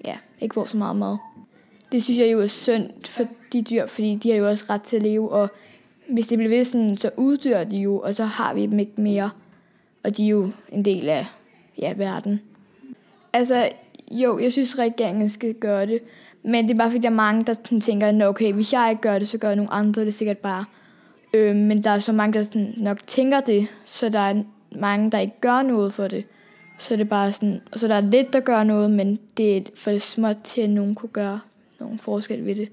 ja, 0.05 0.15
ikke 0.41 0.53
får 0.53 0.65
så 0.65 0.77
meget 0.77 0.95
mad. 0.95 1.17
Det 1.95 2.03
synes 2.03 2.19
jeg 2.19 2.31
jo 2.31 2.41
er 2.41 2.47
synd 2.47 2.89
for 3.05 3.23
de 3.53 3.61
dyr, 3.61 3.85
fordi 3.85 4.15
de 4.15 4.31
har 4.31 4.37
jo 4.37 4.49
også 4.49 4.65
ret 4.69 4.81
til 4.81 4.95
at 4.95 5.03
leve, 5.03 5.31
og 5.31 5.49
hvis 6.09 6.27
det 6.27 6.37
bliver 6.37 6.49
ved 6.49 6.65
sådan, 6.65 6.97
så 6.97 7.09
uddør 7.17 7.63
de 7.63 7.77
jo, 7.77 7.99
og 7.99 8.13
så 8.13 8.25
har 8.25 8.53
vi 8.53 8.65
dem 8.65 8.79
ikke 8.79 9.01
mere 9.01 9.29
og 10.05 10.17
de 10.17 10.25
er 10.25 10.29
jo 10.29 10.51
en 10.71 10.85
del 10.85 11.09
af 11.09 11.25
ja, 11.77 11.93
verden. 11.97 12.41
Altså, 13.33 13.69
jo, 14.11 14.39
jeg 14.39 14.51
synes, 14.51 14.79
regeringen 14.79 15.29
skal 15.29 15.53
gøre 15.53 15.85
det, 15.85 15.99
men 16.43 16.67
det 16.67 16.73
er 16.73 16.77
bare 16.77 16.91
fordi, 16.91 17.01
der 17.01 17.09
er 17.09 17.13
mange, 17.13 17.43
der 17.43 17.79
tænker, 17.81 18.27
okay, 18.27 18.53
hvis 18.53 18.73
jeg 18.73 18.87
ikke 18.89 19.01
gør 19.01 19.19
det, 19.19 19.27
så 19.27 19.37
gør 19.37 19.55
nogle 19.55 19.71
andre 19.71 20.05
det 20.05 20.13
sikkert 20.13 20.37
bare. 20.37 20.65
Øh, 21.33 21.55
men 21.55 21.83
der 21.83 21.89
er 21.89 21.99
så 21.99 22.11
mange, 22.11 22.39
der 22.39 22.43
sådan, 22.43 22.73
nok 22.77 23.07
tænker 23.07 23.39
det, 23.39 23.67
så 23.85 24.09
der 24.09 24.19
er 24.19 24.43
mange, 24.71 25.11
der 25.11 25.19
ikke 25.19 25.41
gør 25.41 25.61
noget 25.61 25.93
for 25.93 26.07
det. 26.07 26.25
Så 26.79 26.93
det 26.93 27.01
er 27.01 27.05
bare 27.05 27.33
sådan, 27.33 27.61
så 27.75 27.87
der 27.87 27.95
er 27.95 28.01
lidt, 28.01 28.33
der 28.33 28.39
gør 28.39 28.63
noget, 28.63 28.91
men 28.91 29.19
det 29.37 29.57
er 29.57 29.61
for 29.75 29.97
småt 29.97 30.37
til, 30.43 30.61
at 30.61 30.69
nogen 30.69 30.95
kunne 30.95 31.09
gøre 31.09 31.39
nogen 31.79 31.99
forskel 31.99 32.45
ved 32.45 32.55
det 32.55 32.69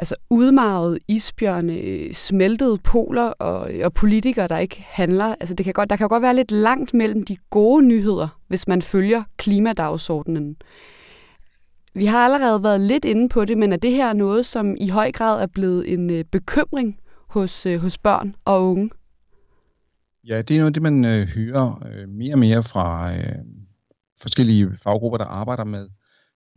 altså 0.00 0.14
udmarvet 0.30 0.98
isbjørne, 1.08 2.14
smeltede 2.14 2.78
poler 2.78 3.22
og, 3.22 3.70
og 3.84 3.92
politikere, 3.92 4.48
der 4.48 4.58
ikke 4.58 4.86
handler. 4.88 5.34
Altså 5.40 5.54
det 5.54 5.64
kan 5.64 5.74
godt, 5.74 5.90
der 5.90 5.96
kan 5.96 6.08
godt 6.08 6.22
være 6.22 6.36
lidt 6.36 6.50
langt 6.50 6.94
mellem 6.94 7.24
de 7.24 7.36
gode 7.50 7.86
nyheder, 7.86 8.28
hvis 8.48 8.68
man 8.68 8.82
følger 8.82 9.22
klimadagsordenen. 9.36 10.56
Vi 11.94 12.04
har 12.04 12.24
allerede 12.24 12.62
været 12.62 12.80
lidt 12.80 13.04
inde 13.04 13.28
på 13.28 13.44
det, 13.44 13.58
men 13.58 13.72
er 13.72 13.76
det 13.76 13.92
her 13.92 14.12
noget, 14.12 14.46
som 14.46 14.76
i 14.80 14.88
høj 14.88 15.12
grad 15.12 15.42
er 15.42 15.46
blevet 15.46 15.92
en 15.92 16.10
øh, 16.10 16.24
bekymring 16.24 16.98
hos, 17.28 17.66
øh, 17.66 17.80
hos 17.80 17.98
børn 17.98 18.34
og 18.44 18.70
unge? 18.70 18.90
Ja, 20.26 20.42
det 20.42 20.56
er 20.56 20.60
noget 20.60 20.74
det, 20.74 20.82
man 20.82 21.04
øh, 21.04 21.26
hører 21.26 21.88
øh, 21.92 22.08
mere 22.08 22.34
og 22.34 22.38
mere 22.38 22.62
fra 22.62 23.12
øh, 23.12 23.38
forskellige 24.22 24.70
faggrupper, 24.82 25.18
der 25.18 25.24
arbejder 25.24 25.64
med 25.64 25.88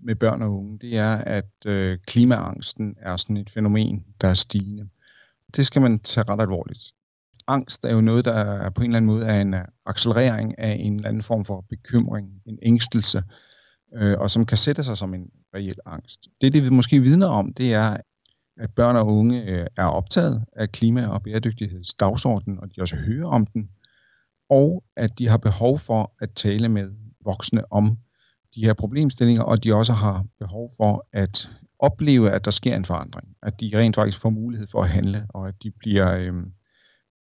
med 0.05 0.15
børn 0.15 0.41
og 0.41 0.51
unge, 0.51 0.79
det 0.79 0.97
er, 0.97 1.15
at 1.15 1.51
øh, 1.65 1.97
klimaangsten 2.07 2.95
er 2.97 3.17
sådan 3.17 3.37
et 3.37 3.49
fænomen, 3.49 4.05
der 4.21 4.27
er 4.27 4.33
stigende. 4.33 4.89
Det 5.55 5.65
skal 5.65 5.81
man 5.81 5.99
tage 5.99 6.25
ret 6.29 6.41
alvorligt. 6.41 6.93
angst 7.47 7.85
er 7.85 7.93
jo 7.93 8.01
noget, 8.01 8.25
der 8.25 8.33
er 8.33 8.69
på 8.69 8.81
en 8.81 8.85
eller 8.85 8.97
anden 8.97 9.11
måde 9.11 9.25
er 9.25 9.41
en 9.41 9.55
accelerering 9.85 10.59
af 10.59 10.77
en 10.79 10.95
eller 10.95 11.09
anden 11.09 11.23
form 11.23 11.45
for 11.45 11.65
bekymring, 11.69 12.27
en 12.45 12.59
ængstelse, 12.61 13.23
øh, 13.95 14.19
og 14.19 14.31
som 14.31 14.45
kan 14.45 14.57
sætte 14.57 14.83
sig 14.83 14.97
som 14.97 15.13
en 15.13 15.29
reel 15.55 15.75
angst. 15.85 16.27
Det, 16.41 16.53
det 16.53 16.63
vi 16.63 16.69
måske 16.69 16.99
vidner 16.99 17.27
om, 17.27 17.53
det 17.53 17.73
er, 17.73 17.97
at 18.57 18.71
børn 18.75 18.95
og 18.95 19.07
unge 19.07 19.43
øh, 19.43 19.67
er 19.77 19.85
optaget 19.85 20.45
af 20.53 20.71
klima- 20.71 21.07
og 21.07 21.23
bæredygtighedsdagsordenen, 21.23 22.59
og 22.59 22.75
de 22.75 22.81
også 22.81 22.95
hører 22.95 23.27
om 23.27 23.45
den, 23.45 23.69
og 24.49 24.83
at 24.95 25.19
de 25.19 25.27
har 25.27 25.37
behov 25.37 25.79
for 25.79 26.13
at 26.21 26.31
tale 26.35 26.69
med 26.69 26.91
voksne 27.25 27.71
om 27.71 27.97
de 28.55 28.65
her 28.65 28.73
problemstillinger, 28.73 29.43
og 29.43 29.63
de 29.63 29.73
også 29.73 29.93
har 29.93 30.25
behov 30.39 30.69
for 30.77 31.07
at 31.11 31.49
opleve, 31.79 32.31
at 32.31 32.45
der 32.45 32.51
sker 32.51 32.75
en 32.75 32.85
forandring, 32.85 33.35
at 33.43 33.59
de 33.59 33.71
rent 33.73 33.95
faktisk 33.95 34.19
får 34.19 34.29
mulighed 34.29 34.67
for 34.67 34.81
at 34.81 34.89
handle, 34.89 35.25
og 35.29 35.47
at 35.47 35.63
de 35.63 35.71
bliver 35.71 36.17
øh, 36.17 36.33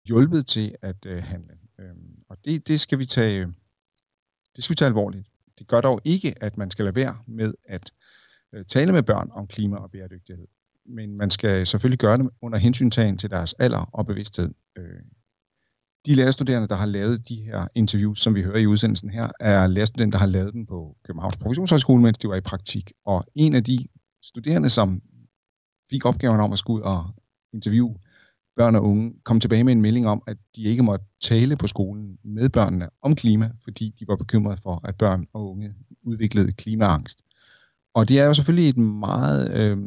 hjulpet 0.07 0.47
til 0.47 0.75
at 0.83 1.07
øh, 1.07 1.23
handle. 1.23 1.55
Øh, 1.81 1.95
og 2.29 2.37
det, 2.45 2.69
det, 2.69 2.81
skal 2.81 2.99
vi 2.99 3.07
tage, 3.07 3.47
det 4.57 4.65
skal 4.65 4.75
vi 4.75 4.77
tage 4.77 4.87
alvorligt. 4.87 5.27
Det 5.59 5.67
gør 5.67 5.81
dog 5.81 6.01
ikke, 6.05 6.35
at 6.41 6.59
man 6.59 6.71
skal 6.71 6.85
lade 6.85 6.97
være 6.97 7.19
med 7.27 7.55
at 7.65 7.93
øh, 8.53 8.65
tale 8.65 8.93
med 8.93 9.03
børn 9.03 9.29
om 9.33 9.47
klima 9.47 9.77
og 9.77 9.91
bæredygtighed. 9.91 10.47
Men 10.87 11.17
man 11.17 11.31
skal 11.31 11.67
selvfølgelig 11.67 11.99
gøre 11.99 12.17
det 12.17 12.31
under 12.43 12.59
hensyntagen 12.59 13.19
til 13.19 13.31
deres 13.31 13.53
alder 13.53 13.91
og 13.93 14.07
bevidsthed. 14.07 14.55
Øh, 14.79 15.01
de 16.07 16.15
lærerstuderende, 16.15 16.69
der 16.69 16.75
har 16.75 16.87
lavet 16.87 17.29
de 17.29 17.35
her 17.35 17.69
interviews, 17.75 18.21
som 18.21 18.35
vi 18.35 18.43
hører 18.43 18.59
i 18.59 18.67
udsendelsen 18.67 19.11
her, 19.11 19.31
er 19.41 19.67
lærerstuderende, 19.67 20.13
der 20.13 20.19
har 20.19 20.27
lavet 20.27 20.53
dem 20.53 20.67
på 20.67 20.97
Københavns 21.05 21.37
Professionshøjskole, 21.37 22.03
mens 22.03 22.19
de 22.19 22.29
var 22.29 22.37
i 22.37 22.41
praktik. 22.41 22.93
Og 23.07 23.25
en 23.35 23.55
af 23.55 23.65
de 23.65 23.79
studerende, 24.23 24.71
som 24.71 25.03
fik 25.91 26.05
opgaven 26.05 26.41
om 26.41 26.53
at 26.53 26.59
skulle 26.59 26.77
ud 26.77 26.83
og 26.83 27.05
interviewe 27.55 27.97
børn 28.57 28.75
og 28.75 28.85
unge, 28.85 29.15
kom 29.25 29.41
tilbage 29.41 29.65
med 29.65 29.73
en 29.73 29.83
melding 29.83 30.07
om, 30.07 30.23
at 30.27 30.37
de 30.57 30.63
ikke 30.63 30.83
måtte 30.83 31.07
tale 31.23 31.57
på 31.57 31.67
skolen 31.67 32.19
med 32.25 32.49
børnene 32.49 32.89
om 33.03 33.15
klima, 33.15 33.51
fordi 33.65 33.95
de 34.01 34.09
var 34.09 34.17
bekymrede 34.17 34.57
for, 34.63 34.81
at 34.85 34.95
børn 34.97 35.27
og 35.33 35.51
unge 35.51 35.75
udviklede 36.03 36.53
klimaangst. 36.53 37.23
Og 37.95 38.09
det 38.09 38.21
er 38.21 38.25
jo 38.25 38.35
selvfølgelig 38.35 38.69
et 38.69 38.77
meget 38.79 39.53
øh, 39.59 39.79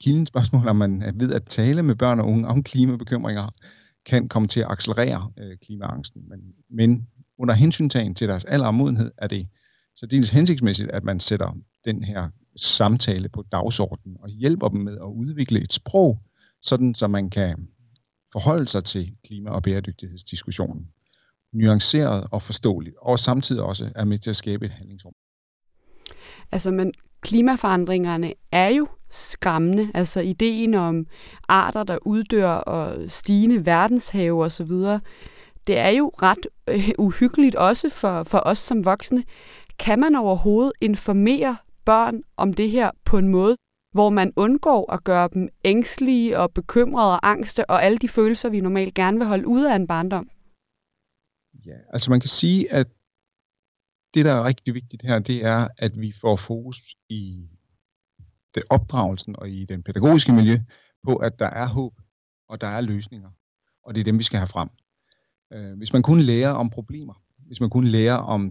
kilden 0.00 0.26
spørgsmål, 0.26 0.68
om 0.68 0.76
man 0.76 1.12
ved 1.14 1.32
at 1.32 1.44
tale 1.44 1.82
med 1.82 1.94
børn 1.94 2.20
og 2.20 2.26
unge 2.26 2.48
om 2.48 2.62
klimabekymringer, 2.62 3.48
kan 4.06 4.28
komme 4.28 4.48
til 4.48 4.60
at 4.60 4.66
accelerere 4.70 5.30
øh, 5.38 5.56
klimaangsten. 5.58 6.28
Men, 6.28 6.40
men 6.70 7.06
under 7.38 7.54
hensyntagen 7.54 8.14
til 8.14 8.28
deres 8.28 8.44
alder 8.44 8.66
og 8.66 8.74
modenhed, 8.74 9.10
er 9.18 9.26
det 9.26 9.48
så 9.96 10.06
dels 10.06 10.30
hensigtsmæssigt, 10.30 10.90
at 10.90 11.04
man 11.04 11.20
sætter 11.20 11.56
den 11.84 12.04
her 12.04 12.28
samtale 12.56 13.28
på 13.28 13.44
dagsordenen 13.52 14.16
og 14.20 14.28
hjælper 14.28 14.68
dem 14.68 14.80
med 14.80 14.96
at 14.96 15.06
udvikle 15.06 15.60
et 15.60 15.72
sprog, 15.72 16.18
sådan 16.62 16.94
så 16.94 17.08
man 17.08 17.30
kan 17.30 17.68
forholde 18.32 18.68
sig 18.68 18.84
til 18.84 19.16
klima- 19.24 19.50
og 19.50 19.62
bæredygtighedsdiskussionen 19.62 20.86
nuanceret 21.52 22.26
og 22.30 22.42
forståeligt, 22.42 22.96
og 23.02 23.18
samtidig 23.18 23.62
også 23.62 23.92
er 23.94 24.04
med 24.04 24.18
til 24.18 24.30
at 24.30 24.36
skabe 24.36 24.66
et 24.66 24.70
handlingsrum. 24.70 25.14
Altså, 26.52 26.70
men 26.70 26.92
klimaforandringerne 27.20 28.32
er 28.52 28.68
jo 28.68 28.88
skræmmende. 29.12 29.90
Altså 29.94 30.20
ideen 30.20 30.74
om 30.74 31.06
arter, 31.48 31.82
der 31.82 31.98
uddør 32.06 32.50
og 32.50 33.10
stigende 33.10 33.66
verdenshave 33.66 34.44
osv., 34.44 34.72
det 35.66 35.78
er 35.78 35.88
jo 35.88 36.08
ret 36.08 36.46
øh, 36.68 36.88
uhyggeligt 36.98 37.56
også 37.56 37.88
for, 37.88 38.22
for 38.22 38.42
os 38.44 38.58
som 38.58 38.84
voksne. 38.84 39.24
Kan 39.78 40.00
man 40.00 40.14
overhovedet 40.14 40.72
informere 40.80 41.56
børn 41.84 42.22
om 42.36 42.52
det 42.52 42.70
her 42.70 42.90
på 43.04 43.18
en 43.18 43.28
måde, 43.28 43.56
hvor 43.92 44.10
man 44.10 44.32
undgår 44.36 44.92
at 44.92 45.04
gøre 45.04 45.28
dem 45.34 45.48
ængstlige 45.64 46.38
og 46.38 46.52
bekymrede 46.52 47.12
og 47.12 47.30
angste 47.30 47.70
og 47.70 47.84
alle 47.84 47.98
de 47.98 48.08
følelser, 48.08 48.48
vi 48.48 48.60
normalt 48.60 48.94
gerne 48.94 49.18
vil 49.18 49.26
holde 49.26 49.46
ude 49.46 49.72
af 49.72 49.76
en 49.76 49.86
barndom? 49.86 50.28
Ja, 51.66 51.76
altså 51.92 52.10
man 52.10 52.20
kan 52.20 52.28
sige, 52.28 52.72
at 52.72 52.86
det, 54.14 54.24
der 54.24 54.32
er 54.32 54.44
rigtig 54.44 54.74
vigtigt 54.74 55.02
her, 55.02 55.18
det 55.18 55.44
er, 55.44 55.68
at 55.78 56.00
vi 56.00 56.12
får 56.20 56.36
fokus 56.36 56.96
i 57.08 57.48
det 58.54 58.62
opdragelsen 58.70 59.34
og 59.38 59.50
i 59.50 59.64
den 59.64 59.82
pædagogiske 59.82 60.32
miljø 60.32 60.58
på, 61.04 61.16
at 61.16 61.38
der 61.38 61.46
er 61.46 61.66
håb, 61.66 61.92
og 62.48 62.60
der 62.60 62.66
er 62.66 62.80
løsninger. 62.80 63.30
Og 63.84 63.94
det 63.94 64.00
er 64.00 64.04
dem, 64.04 64.18
vi 64.18 64.22
skal 64.22 64.38
have 64.38 64.48
frem. 64.48 64.68
Øh, 65.52 65.78
hvis 65.78 65.92
man 65.92 66.02
kun 66.02 66.20
lærer 66.20 66.50
om 66.50 66.70
problemer, 66.70 67.14
hvis 67.46 67.60
man 67.60 67.70
kun 67.70 67.84
lærer 67.84 68.16
om 68.16 68.50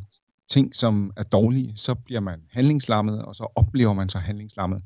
ting, 0.49 0.75
som 0.75 1.11
er 1.17 1.23
dårlige, 1.23 1.73
så 1.75 1.95
bliver 1.95 2.19
man 2.19 2.41
handlingslammet, 2.51 3.21
og 3.21 3.35
så 3.35 3.47
oplever 3.55 3.93
man 3.93 4.09
sig 4.09 4.21
handlingslammet. 4.21 4.81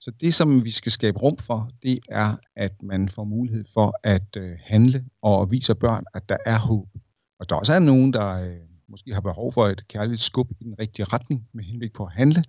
Så 0.00 0.10
det, 0.10 0.34
som 0.34 0.64
vi 0.64 0.70
skal 0.70 0.92
skabe 0.92 1.18
rum 1.18 1.36
for, 1.36 1.70
det 1.82 1.98
er, 2.08 2.36
at 2.56 2.82
man 2.82 3.08
får 3.08 3.24
mulighed 3.24 3.64
for 3.74 3.94
at 4.02 4.36
øh, 4.36 4.58
handle 4.64 5.04
og 5.22 5.50
viser 5.50 5.74
børn, 5.74 6.04
at 6.14 6.28
der 6.28 6.36
er 6.46 6.58
håb. 6.58 6.88
Og 7.38 7.48
der 7.48 7.54
også 7.54 7.72
er 7.72 7.78
nogen, 7.78 8.12
der 8.12 8.30
øh, 8.30 8.56
måske 8.88 9.14
har 9.14 9.20
behov 9.20 9.52
for 9.52 9.66
et 9.66 9.88
kærligt 9.88 10.20
skub 10.20 10.50
i 10.60 10.64
den 10.64 10.74
rigtige 10.78 11.04
retning 11.04 11.48
med 11.52 11.64
henblik 11.64 11.92
på 11.92 12.04
at 12.04 12.12
handle, 12.12 12.44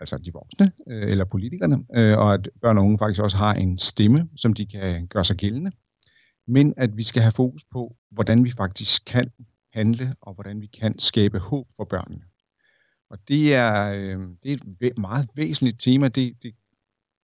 altså 0.00 0.18
de 0.18 0.32
voksne 0.32 0.72
øh, 0.86 1.10
eller 1.10 1.24
politikerne, 1.24 1.84
øh, 1.96 2.18
og 2.18 2.34
at 2.34 2.48
børn 2.62 2.78
og 2.78 2.84
unge 2.84 2.98
faktisk 2.98 3.22
også 3.22 3.36
har 3.36 3.54
en 3.54 3.78
stemme, 3.78 4.28
som 4.36 4.54
de 4.54 4.66
kan 4.66 5.06
gøre 5.06 5.24
sig 5.24 5.36
gældende. 5.36 5.72
Men 6.46 6.74
at 6.76 6.96
vi 6.96 7.02
skal 7.02 7.22
have 7.22 7.32
fokus 7.32 7.64
på, 7.72 7.96
hvordan 8.10 8.44
vi 8.44 8.50
faktisk 8.50 9.02
kan 9.06 9.30
handle, 9.72 10.14
og 10.20 10.34
hvordan 10.34 10.60
vi 10.60 10.66
kan 10.66 10.98
skabe 10.98 11.38
håb 11.38 11.66
for 11.76 11.84
børnene. 11.84 12.22
Og 13.10 13.18
det 13.28 13.54
er, 13.54 13.92
øh, 13.92 14.18
det 14.42 14.52
er 14.52 14.56
et 14.82 14.98
meget 14.98 15.28
væsentligt 15.34 15.80
tema 15.80 16.08
det, 16.08 16.42
det, 16.42 16.54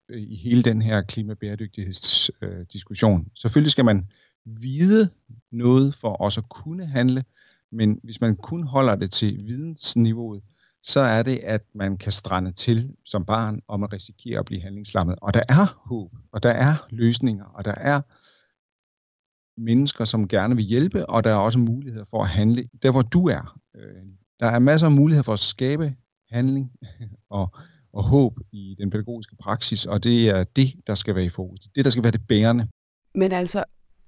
øh, 0.08 0.22
i 0.22 0.34
hele 0.34 0.62
den 0.62 0.82
her 0.82 1.02
klimabæredygtighedsdiskussion. 1.02 3.20
Øh, 3.20 3.26
Selvfølgelig 3.34 3.72
skal 3.72 3.84
man 3.84 4.06
vide 4.44 5.10
noget 5.52 5.94
for 5.94 6.12
også 6.12 6.40
at 6.40 6.48
kunne 6.48 6.86
handle, 6.86 7.24
men 7.72 8.00
hvis 8.02 8.20
man 8.20 8.36
kun 8.36 8.62
holder 8.62 8.96
det 8.96 9.10
til 9.10 9.40
vidensniveauet, 9.46 10.42
så 10.86 11.00
er 11.00 11.22
det, 11.22 11.38
at 11.38 11.62
man 11.74 11.96
kan 11.96 12.12
strande 12.12 12.52
til 12.52 12.94
som 13.04 13.24
barn, 13.24 13.60
og 13.68 13.80
man 13.80 13.92
risikerer 13.92 14.40
at 14.40 14.46
blive 14.46 14.62
handlingslammet. 14.62 15.16
Og 15.22 15.34
der 15.34 15.42
er 15.48 15.88
håb, 15.88 16.12
og 16.32 16.42
der 16.42 16.50
er 16.50 16.86
løsninger, 16.90 17.44
og 17.44 17.64
der 17.64 17.74
er 17.74 18.00
mennesker, 19.60 20.04
som 20.04 20.28
gerne 20.28 20.56
vil 20.56 20.64
hjælpe, 20.64 21.06
og 21.06 21.24
der 21.24 21.30
er 21.30 21.34
også 21.34 21.58
muligheder 21.58 22.04
for 22.04 22.22
at 22.22 22.28
handle 22.28 22.68
der, 22.82 22.90
hvor 22.90 23.02
du 23.02 23.28
er. 23.28 23.58
Øh, 23.76 24.02
der 24.40 24.46
er 24.46 24.58
masser 24.58 24.86
af 24.86 24.92
muligheder 24.92 25.22
for 25.22 25.32
at 25.32 25.38
skabe 25.38 25.94
handling 26.30 26.72
og, 27.30 27.56
og 27.92 28.04
håb 28.04 28.38
i 28.52 28.76
den 28.78 28.90
pædagogiske 28.90 29.36
praksis, 29.36 29.86
og 29.86 30.04
det 30.04 30.28
er 30.28 30.44
det, 30.44 30.74
der 30.86 30.94
skal 30.94 31.14
være 31.14 31.24
i 31.24 31.28
fokus. 31.28 31.60
Det, 31.60 31.84
der 31.84 31.90
skal 31.90 32.02
være 32.02 32.12
det 32.12 32.26
bærende. 32.28 32.68
Men 33.14 33.32
altså, 33.32 33.64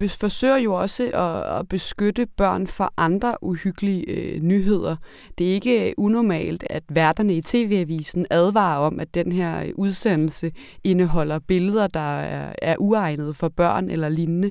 forsøger 0.07 0.57
jo 0.57 0.75
også 0.75 1.02
at, 1.02 1.59
at 1.59 1.69
beskytte 1.69 2.26
børn 2.26 2.67
for 2.67 2.93
andre 2.97 3.37
uhyggelige 3.43 4.11
øh, 4.11 4.43
nyheder. 4.43 4.97
Det 5.38 5.50
er 5.50 5.55
ikke 5.55 5.88
øh, 5.88 5.95
unormalt, 5.97 6.64
at 6.71 6.83
værterne 6.88 7.37
i 7.37 7.40
TV-avisen 7.40 8.26
advarer 8.31 8.78
om, 8.78 9.00
at 9.00 9.14
den 9.14 9.33
her 9.33 9.62
øh, 9.62 9.71
udsendelse 9.75 10.52
indeholder 10.85 11.38
billeder, 11.38 11.87
der 11.87 12.00
er, 12.19 12.52
er 12.62 12.76
uegnede 12.78 13.35
for 13.35 13.49
børn 13.49 13.90
eller 13.90 14.09
lignende. 14.09 14.50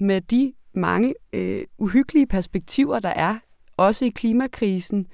Med 0.00 0.20
de 0.20 0.52
mange 0.74 1.14
øh, 1.32 1.64
uhyggelige 1.78 2.26
perspektiver, 2.26 2.98
der 2.98 3.08
er, 3.08 3.38
også 3.76 4.04
i 4.04 4.08
klimakrisen, 4.08 5.06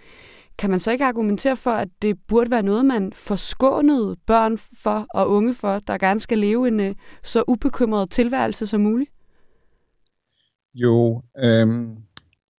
kan 0.60 0.70
man 0.70 0.80
så 0.80 0.90
ikke 0.90 1.04
argumentere 1.04 1.56
for, 1.56 1.70
at 1.70 1.88
det 2.02 2.18
burde 2.28 2.50
være 2.50 2.62
noget, 2.62 2.86
man 2.86 3.12
forskånede 3.12 4.16
børn 4.26 4.58
for 4.58 5.06
og 5.14 5.30
unge 5.30 5.54
for, 5.54 5.78
der 5.78 5.98
gerne 5.98 6.20
skal 6.20 6.38
leve 6.38 6.68
en 6.68 6.80
øh, 6.80 6.94
så 7.22 7.44
ubekymret 7.48 8.10
tilværelse 8.10 8.66
som 8.66 8.80
muligt? 8.80 9.10
Jo, 10.74 11.22
øhm, 11.38 11.96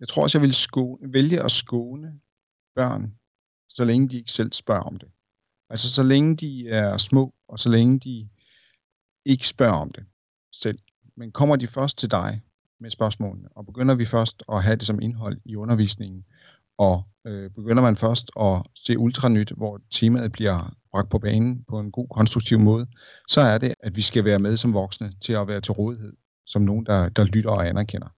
jeg 0.00 0.08
tror 0.08 0.22
også, 0.22 0.38
jeg 0.38 0.42
vil 0.42 0.54
skåne, 0.54 1.12
vælge 1.12 1.42
at 1.42 1.50
skåne 1.50 2.20
børn, 2.74 3.14
så 3.68 3.84
længe 3.84 4.08
de 4.08 4.16
ikke 4.16 4.30
selv 4.30 4.52
spørger 4.52 4.82
om 4.82 4.96
det. 4.96 5.08
Altså 5.70 5.94
så 5.94 6.02
længe 6.02 6.36
de 6.36 6.68
er 6.68 6.96
små, 6.96 7.34
og 7.48 7.58
så 7.58 7.68
længe 7.68 7.98
de 7.98 8.28
ikke 9.24 9.46
spørger 9.46 9.76
om 9.76 9.90
det 9.92 10.04
selv. 10.52 10.78
Men 11.16 11.32
kommer 11.32 11.56
de 11.56 11.66
først 11.66 11.98
til 11.98 12.10
dig 12.10 12.42
med 12.80 12.90
spørgsmålene, 12.90 13.48
og 13.56 13.66
begynder 13.66 13.94
vi 13.94 14.04
først 14.04 14.42
at 14.52 14.62
have 14.62 14.76
det 14.76 14.86
som 14.86 15.00
indhold 15.02 15.40
i 15.44 15.56
undervisningen, 15.56 16.24
og 16.80 17.02
øh, 17.26 17.50
begynder 17.50 17.82
man 17.82 17.96
først 17.96 18.30
at 18.40 18.62
se 18.74 18.98
ultranyt, 18.98 19.52
hvor 19.56 19.80
temaet 19.90 20.32
bliver 20.32 20.74
bragt 20.90 21.10
på 21.10 21.18
banen 21.18 21.64
på 21.68 21.80
en 21.80 21.90
god, 21.90 22.08
konstruktiv 22.10 22.58
måde, 22.58 22.86
så 23.28 23.40
er 23.40 23.58
det, 23.58 23.74
at 23.80 23.96
vi 23.96 24.02
skal 24.02 24.24
være 24.24 24.38
med 24.38 24.56
som 24.56 24.72
voksne 24.72 25.12
til 25.20 25.32
at 25.32 25.48
være 25.48 25.60
til 25.60 25.72
rådighed, 25.72 26.12
som 26.46 26.62
nogen, 26.62 26.86
der, 26.86 27.08
der 27.08 27.24
lytter 27.24 27.50
og 27.50 27.68
anerkender. 27.68 28.08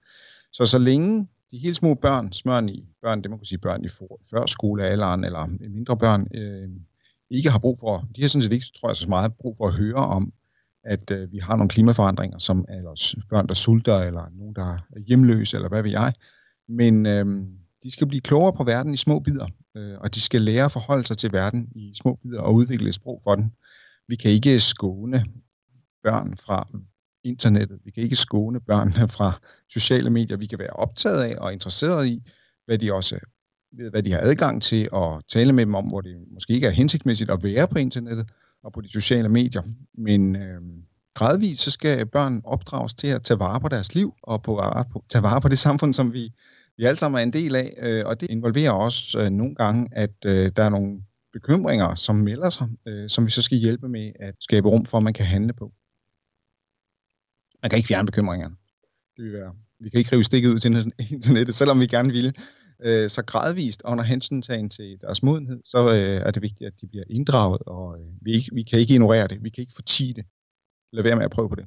Så 0.53 0.67
så 0.67 0.79
længe 0.79 1.29
de 1.51 1.59
helt 1.59 1.77
små 1.77 1.95
børn, 1.95 2.33
smøren 2.33 2.69
i 2.69 2.89
børn, 3.03 3.23
det 3.23 3.31
man 3.31 3.39
kunne 3.39 3.47
sige 3.47 3.59
børn 3.59 3.85
i 3.85 3.89
for, 3.89 4.21
førskolealderen, 4.31 5.25
eller 5.25 5.47
mindre 5.71 5.97
børn, 5.97 6.27
øh, 6.35 6.69
ikke 7.31 7.51
har 7.51 7.59
brug 7.59 7.79
for, 7.79 8.09
de 8.17 8.21
har 8.21 8.29
sådan 8.29 8.43
set 8.43 8.53
ikke, 8.53 8.67
tror 8.81 8.89
jeg, 8.89 8.97
så 8.97 9.09
meget 9.09 9.35
brug 9.35 9.57
for 9.57 9.69
at 9.69 9.75
høre 9.75 9.95
om, 9.95 10.33
at 10.85 11.11
øh, 11.11 11.33
vi 11.33 11.39
har 11.39 11.57
nogle 11.57 11.69
klimaforandringer, 11.69 12.39
som 12.39 12.65
eller 12.69 13.15
børn, 13.31 13.47
der 13.49 13.55
sulter, 13.55 13.99
eller 13.99 14.25
nogen, 14.39 14.55
der 14.55 14.65
er 14.75 14.99
hjemløse, 15.07 15.57
eller 15.57 15.69
hvad 15.69 15.83
ved 15.83 15.91
jeg. 15.91 16.13
Men 16.69 17.07
øh, 17.07 17.47
de 17.83 17.91
skal 17.91 18.07
blive 18.07 18.21
klogere 18.21 18.53
på 18.53 18.65
verden 18.65 18.95
i 18.95 18.97
små 18.97 19.19
bidder, 19.19 19.47
øh, 19.77 19.99
og 19.99 20.15
de 20.15 20.21
skal 20.21 20.43
lære 20.43 20.65
at 20.65 20.73
forholde 20.73 21.07
sig 21.07 21.19
til 21.19 21.33
verden 21.33 21.69
i 21.75 21.93
små 21.95 22.19
bidder 22.23 22.41
og 22.41 22.55
udvikle 22.55 22.89
et 22.89 22.95
sprog 22.95 23.21
for 23.25 23.35
den. 23.35 23.53
Vi 24.09 24.17
kan 24.17 24.31
ikke 24.31 24.61
skåne 24.61 25.25
børn 26.03 26.37
fra 26.37 26.69
internettet. 27.25 27.79
Vi 27.85 27.91
kan 27.91 28.03
ikke 28.03 28.17
skåne 28.17 28.61
børnene 28.61 29.09
fra 29.17 29.41
sociale 29.71 30.11
medier. 30.11 30.37
Vi 30.37 30.47
kan 30.47 30.59
være 30.59 30.71
optaget 30.71 31.23
af 31.23 31.37
og 31.39 31.53
interesseret 31.53 32.07
i, 32.07 32.23
hvad 32.67 32.79
de 32.79 32.95
også 32.95 33.19
ved, 33.73 33.91
hvad 33.91 34.03
de 34.03 34.13
har 34.13 34.21
adgang 34.21 34.63
til, 34.63 34.89
og 34.93 35.23
tale 35.29 35.53
med 35.53 35.67
dem 35.67 35.75
om, 35.75 35.85
hvor 35.85 36.01
det 36.01 36.17
måske 36.33 36.53
ikke 36.53 36.67
er 36.67 36.71
hensigtsmæssigt 36.71 37.31
at 37.31 37.43
være 37.43 37.69
på 37.69 37.79
internettet 37.79 38.29
og 38.63 38.73
på 38.73 38.81
de 38.81 38.93
sociale 38.93 39.29
medier. 39.29 39.63
Men 39.95 40.37
øh, 40.37 40.61
gradvist 41.15 41.63
så 41.63 41.71
skal 41.71 42.07
børn 42.07 42.41
opdrages 42.45 42.95
til 42.95 43.07
at 43.07 43.23
tage 43.23 43.39
vare 43.39 43.61
på 43.61 43.69
deres 43.69 43.95
liv 43.95 44.15
og 44.23 44.43
på 44.43 44.59
at 44.59 44.87
tage 45.09 45.23
vare 45.23 45.41
på 45.41 45.49
det 45.49 45.59
samfund, 45.59 45.95
som 45.95 46.13
vi, 46.13 46.33
vi 46.77 46.85
alle 46.85 46.99
sammen 46.99 47.19
er 47.19 47.23
en 47.23 47.33
del 47.33 47.57
af. 47.57 47.75
Øh, 47.79 48.07
og 48.07 48.21
det 48.21 48.31
involverer 48.31 48.71
også 48.71 49.21
øh, 49.21 49.31
nogle 49.31 49.55
gange, 49.55 49.89
at 49.93 50.17
øh, 50.27 50.53
der 50.57 50.63
er 50.63 50.69
nogle 50.69 51.03
bekymringer, 51.33 51.95
som 51.95 52.17
melder 52.17 52.51
sig, 52.51 52.69
øh, 52.87 53.09
som 53.09 53.27
vi 53.27 53.31
så 53.31 53.43
skal 53.43 53.59
hjælpe 53.59 53.89
med 53.89 54.13
at 54.21 54.35
skabe 54.41 54.69
rum 54.69 54.87
for, 54.87 54.97
at 54.97 55.03
man 55.03 55.13
kan 55.13 55.27
handle 55.27 55.53
på. 55.53 55.73
Man 57.63 57.71
kan 57.71 57.77
ikke 57.77 57.87
fjerne 57.87 58.07
bekymringerne. 58.07 58.57
Det 59.17 59.25
vil 59.25 59.33
være, 59.33 59.55
vi 59.81 59.89
kan 59.91 59.99
ikke 59.99 60.13
rive 60.13 60.25
stikket 60.25 60.49
ud 60.49 60.59
til 60.59 60.93
internettet, 61.17 61.55
selvom 61.55 61.81
vi 61.81 61.87
gerne 61.87 62.13
ville. 62.13 62.33
Øh, 62.85 63.11
så 63.11 63.23
gradvist 63.23 63.83
under 63.85 64.05
hensyntagen 64.05 64.71
til 64.71 65.01
deres 65.01 65.23
modenhed, 65.23 65.61
så 65.65 65.89
øh, 65.89 66.27
er 66.27 66.31
det 66.31 66.43
vigtigt, 66.43 66.69
at 66.69 66.81
de 66.81 66.87
bliver 66.87 67.05
inddraget, 67.11 67.63
og 67.67 68.01
øh, 68.01 68.07
vi, 68.23 68.33
ikke, 68.33 68.51
vi 68.55 68.63
kan 68.63 68.79
ikke 68.79 68.95
ignorere 68.95 69.27
det. 69.27 69.45
Vi 69.45 69.51
kan 69.51 69.63
ikke 69.63 69.75
fortige 69.75 70.15
det. 70.15 70.25
Lad 70.93 71.03
være 71.03 71.17
med 71.17 71.25
at 71.25 71.31
prøve 71.31 71.49
på 71.49 71.55
det. 71.55 71.67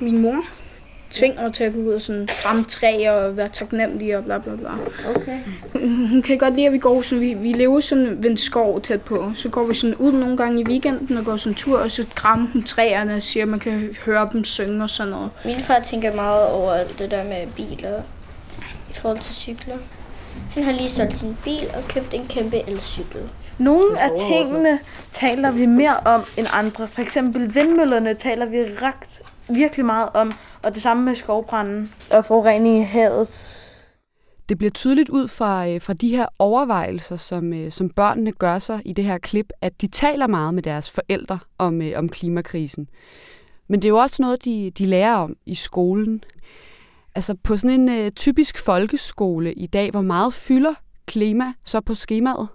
Min 0.00 0.22
mor 0.22 0.44
tvinger 1.10 1.42
mig 1.42 1.52
til 1.52 1.64
at 1.64 1.72
gå 1.72 1.78
ud 1.78 1.92
og 1.92 2.00
sådan 2.00 2.28
ramme 2.44 2.64
træer 2.64 3.12
og 3.12 3.36
være 3.36 3.48
taknemmelig 3.48 4.16
og 4.16 4.24
bla 4.24 4.38
bla 4.38 4.56
bla. 4.56 4.70
Okay. 5.16 5.38
Hun 6.10 6.22
kan 6.22 6.38
godt 6.38 6.54
lide, 6.54 6.66
at 6.66 6.72
vi 6.72 6.78
går 6.78 7.02
sådan, 7.02 7.20
vi, 7.20 7.34
vi 7.34 7.52
lever 7.52 7.80
sådan 7.80 8.22
ved 8.22 8.30
en 8.30 8.36
skov 8.36 8.80
tæt 8.82 9.02
på. 9.02 9.32
Så 9.34 9.48
går 9.48 9.64
vi 9.64 9.74
sådan 9.74 9.94
ud 9.94 10.12
nogle 10.12 10.36
gange 10.36 10.60
i 10.60 10.64
weekenden 10.64 11.16
og 11.16 11.24
går 11.24 11.36
sådan 11.36 11.52
en 11.52 11.56
tur, 11.56 11.78
og 11.78 11.90
så 11.90 12.04
krammer 12.14 12.48
hun 12.52 12.62
træerne 12.62 13.14
og 13.14 13.22
siger, 13.22 13.44
at 13.44 13.48
man 13.48 13.60
kan 13.60 13.96
høre 14.06 14.28
dem 14.32 14.44
synge 14.44 14.82
og 14.82 14.90
sådan 14.90 15.12
noget. 15.12 15.30
Min 15.44 15.54
far 15.54 15.80
tænker 15.80 16.14
meget 16.14 16.46
over 16.46 16.72
alt 16.72 16.98
det 16.98 17.10
der 17.10 17.24
med 17.24 17.46
biler 17.56 18.02
i 18.90 18.94
forhold 18.94 19.18
til 19.18 19.34
cykler. 19.34 19.76
Han 20.54 20.62
har 20.62 20.72
lige 20.72 20.90
solgt 20.90 21.16
sin 21.16 21.36
bil 21.44 21.68
og 21.76 21.88
købt 21.88 22.14
en 22.14 22.26
kæmpe 22.28 22.56
elcykel. 22.68 23.20
Nogle 23.58 24.00
af 24.00 24.10
tingene 24.28 24.78
taler 25.10 25.52
vi 25.52 25.66
mere 25.66 25.96
om 26.04 26.22
end 26.36 26.46
andre. 26.52 26.88
For 26.88 27.02
eksempel 27.02 27.54
vindmøllerne 27.54 28.14
taler 28.14 28.46
vi 28.46 28.56
ret, 28.82 29.20
virkelig 29.48 29.86
meget 29.86 30.08
om, 30.14 30.32
og 30.62 30.74
det 30.74 30.82
samme 30.82 31.04
med 31.04 31.14
skovbranden 31.14 31.92
og 32.12 32.24
forurening 32.24 32.78
i 32.78 32.82
havet. 32.82 33.62
Det 34.48 34.58
bliver 34.58 34.70
tydeligt 34.70 35.08
ud 35.08 35.28
fra, 35.28 35.68
øh, 35.68 35.80
fra 35.80 35.92
de 35.92 36.16
her 36.16 36.26
overvejelser, 36.38 37.16
som, 37.16 37.52
øh, 37.52 37.72
som 37.72 37.90
børnene 37.90 38.32
gør 38.32 38.58
sig 38.58 38.82
i 38.84 38.92
det 38.92 39.04
her 39.04 39.18
klip, 39.18 39.52
at 39.60 39.80
de 39.80 39.86
taler 39.86 40.26
meget 40.26 40.54
med 40.54 40.62
deres 40.62 40.90
forældre 40.90 41.38
om, 41.58 41.82
øh, 41.82 41.98
om 41.98 42.08
klimakrisen. 42.08 42.88
Men 43.68 43.82
det 43.82 43.88
er 43.88 43.90
jo 43.90 43.98
også 43.98 44.22
noget, 44.22 44.44
de, 44.44 44.70
de 44.70 44.86
lærer 44.86 45.14
om 45.14 45.36
i 45.46 45.54
skolen. 45.54 46.24
Altså 47.14 47.34
på 47.44 47.56
sådan 47.56 47.80
en 47.80 48.06
uh, 48.06 48.12
typisk 48.12 48.58
folkeskole 48.58 49.54
i 49.54 49.66
dag, 49.66 49.90
hvor 49.90 50.00
meget 50.00 50.34
fylder 50.34 50.74
klima 51.06 51.52
så 51.64 51.80
på 51.80 51.94
skemaet? 51.94 52.48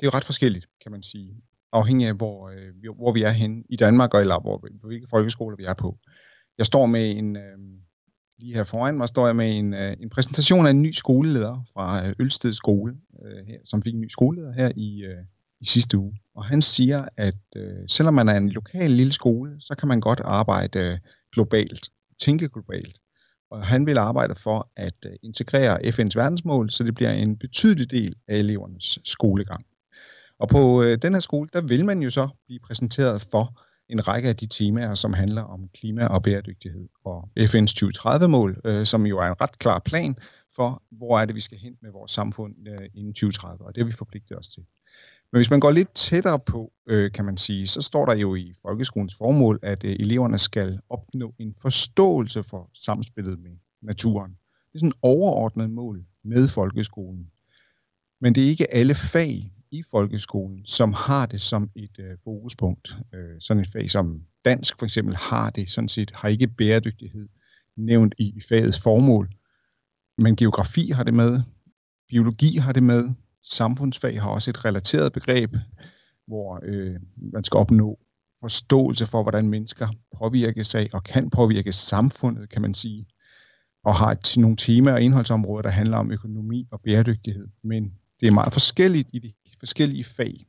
Det 0.00 0.06
er 0.06 0.10
jo 0.12 0.16
ret 0.16 0.24
forskelligt, 0.24 0.66
kan 0.82 0.92
man 0.92 1.02
sige, 1.02 1.34
afhængig 1.74 2.08
af, 2.08 2.14
hvor, 2.14 2.48
øh, 2.48 2.94
hvor 2.96 3.12
vi 3.12 3.22
er 3.22 3.30
henne 3.30 3.62
i 3.68 3.76
Danmark, 3.76 4.14
eller 4.14 4.40
hvor, 4.40 4.86
hvilke 4.88 5.06
folkeskoler 5.10 5.56
vi 5.56 5.64
er 5.64 5.74
på. 5.74 5.98
Jeg 6.58 6.66
står 6.66 6.86
med 6.86 7.16
en, 7.16 7.36
øh, 7.36 7.58
lige 8.38 8.54
her 8.54 8.64
foran 8.64 8.96
mig 8.96 9.08
står 9.08 9.26
jeg 9.26 9.36
med 9.36 9.58
en, 9.58 9.74
øh, 9.74 9.96
en 10.00 10.10
præsentation 10.10 10.66
af 10.66 10.70
en 10.70 10.82
ny 10.82 10.92
skoleleder 10.92 11.64
fra 11.72 12.06
øh, 12.06 12.12
Ølsted 12.18 12.52
Skole, 12.52 12.94
øh, 13.24 13.46
her, 13.46 13.58
som 13.64 13.82
fik 13.82 13.94
en 13.94 14.00
ny 14.00 14.08
skoleleder 14.08 14.52
her 14.52 14.72
i, 14.76 15.04
øh, 15.04 15.24
i 15.60 15.64
sidste 15.64 15.98
uge. 15.98 16.14
Og 16.34 16.44
han 16.44 16.62
siger, 16.62 17.08
at 17.16 17.42
øh, 17.56 17.88
selvom 17.88 18.14
man 18.14 18.28
er 18.28 18.36
en 18.36 18.50
lokal 18.50 18.90
lille 18.90 19.12
skole, 19.12 19.56
så 19.60 19.74
kan 19.74 19.88
man 19.88 20.00
godt 20.00 20.20
arbejde 20.24 20.78
øh, 20.78 20.98
globalt, 21.32 21.90
tænke 22.20 22.48
globalt. 22.48 22.98
Og 23.50 23.66
han 23.66 23.86
vil 23.86 23.98
arbejde 23.98 24.34
for 24.34 24.70
at 24.76 25.06
øh, 25.06 25.12
integrere 25.22 25.78
FN's 25.80 26.16
verdensmål, 26.16 26.70
så 26.70 26.84
det 26.84 26.94
bliver 26.94 27.10
en 27.10 27.38
betydelig 27.38 27.90
del 27.90 28.14
af 28.28 28.36
elevernes 28.36 28.98
skolegang. 29.04 29.64
Og 30.38 30.48
på 30.48 30.82
øh, 30.82 30.98
den 31.02 31.12
her 31.12 31.20
skole, 31.20 31.48
der 31.52 31.60
vil 31.60 31.84
man 31.84 32.02
jo 32.02 32.10
så 32.10 32.28
blive 32.46 32.60
præsenteret 32.60 33.22
for 33.22 33.60
en 33.88 34.08
række 34.08 34.28
af 34.28 34.36
de 34.36 34.46
temaer, 34.46 34.94
som 34.94 35.12
handler 35.12 35.42
om 35.42 35.68
klima 35.74 36.06
og 36.06 36.22
bæredygtighed 36.22 36.88
og 37.04 37.28
FN's 37.40 37.74
2030-mål, 37.84 38.60
øh, 38.64 38.86
som 38.86 39.06
jo 39.06 39.18
er 39.18 39.26
en 39.26 39.40
ret 39.40 39.58
klar 39.58 39.78
plan 39.78 40.16
for, 40.56 40.82
hvor 40.90 41.18
er 41.20 41.24
det, 41.24 41.34
vi 41.34 41.40
skal 41.40 41.58
hen 41.58 41.74
med 41.82 41.90
vores 41.90 42.12
samfund 42.12 42.54
øh, 42.68 42.88
inden 42.94 43.12
2030, 43.12 43.64
og 43.64 43.74
det 43.74 43.82
har 43.82 43.86
vi 43.86 43.92
forpligtet 43.92 44.38
os 44.38 44.48
til. 44.48 44.62
Men 45.32 45.38
hvis 45.38 45.50
man 45.50 45.60
går 45.60 45.70
lidt 45.70 45.94
tættere 45.94 46.38
på, 46.38 46.72
øh, 46.86 47.12
kan 47.12 47.24
man 47.24 47.36
sige, 47.36 47.66
så 47.66 47.82
står 47.82 48.06
der 48.06 48.14
jo 48.14 48.34
i 48.34 48.54
folkeskolens 48.62 49.14
formål, 49.14 49.58
at 49.62 49.84
øh, 49.84 49.96
eleverne 50.00 50.38
skal 50.38 50.80
opnå 50.90 51.34
en 51.38 51.54
forståelse 51.62 52.42
for 52.42 52.70
samspillet 52.74 53.38
med 53.38 53.50
naturen. 53.82 54.30
Det 54.30 54.74
er 54.74 54.78
sådan 54.78 54.88
et 54.88 54.94
overordnet 55.02 55.70
mål 55.70 56.04
med 56.24 56.48
folkeskolen. 56.48 57.30
Men 58.20 58.34
det 58.34 58.44
er 58.44 58.48
ikke 58.48 58.74
alle 58.74 58.94
fag, 58.94 59.52
i 59.74 59.82
folkeskolen, 59.90 60.66
som 60.66 60.92
har 60.92 61.26
det 61.26 61.40
som 61.40 61.70
et 61.76 61.98
øh, 61.98 62.16
fokuspunkt. 62.24 62.96
Øh, 63.14 63.40
sådan 63.40 63.60
et 63.60 63.68
fag 63.72 63.90
som 63.90 64.22
dansk 64.44 64.78
for 64.78 64.86
eksempel 64.86 65.16
har 65.16 65.50
det 65.50 65.70
sådan 65.70 65.88
set, 65.88 66.10
har 66.10 66.28
ikke 66.28 66.46
bæredygtighed 66.46 67.28
nævnt 67.76 68.14
i 68.18 68.40
fagets 68.48 68.80
formål. 68.80 69.30
Men 70.18 70.36
geografi 70.36 70.90
har 70.90 71.02
det 71.02 71.14
med, 71.14 71.40
biologi 72.08 72.56
har 72.56 72.72
det 72.72 72.82
med, 72.82 73.10
samfundsfag 73.42 74.22
har 74.22 74.30
også 74.30 74.50
et 74.50 74.64
relateret 74.64 75.12
begreb, 75.12 75.50
hvor 76.26 76.60
øh, 76.62 76.96
man 77.16 77.44
skal 77.44 77.58
opnå 77.58 77.98
forståelse 78.40 79.06
for, 79.06 79.22
hvordan 79.22 79.48
mennesker 79.48 79.88
påvirkes 80.18 80.74
af 80.74 80.88
og 80.92 81.04
kan 81.04 81.30
påvirke 81.30 81.72
samfundet, 81.72 82.50
kan 82.50 82.62
man 82.62 82.74
sige, 82.74 83.06
og 83.84 83.94
har 83.94 84.10
et, 84.10 84.34
nogle 84.36 84.56
temaer 84.56 84.94
og 84.94 85.02
indholdsområder, 85.02 85.62
der 85.62 85.70
handler 85.70 85.96
om 85.96 86.10
økonomi 86.10 86.68
og 86.70 86.80
bæredygtighed. 86.80 87.48
Men 87.62 87.92
det 88.20 88.26
er 88.26 88.32
meget 88.32 88.52
forskelligt 88.52 89.08
i 89.12 89.18
de 89.18 89.32
forskellige 89.58 90.04
fag. 90.04 90.46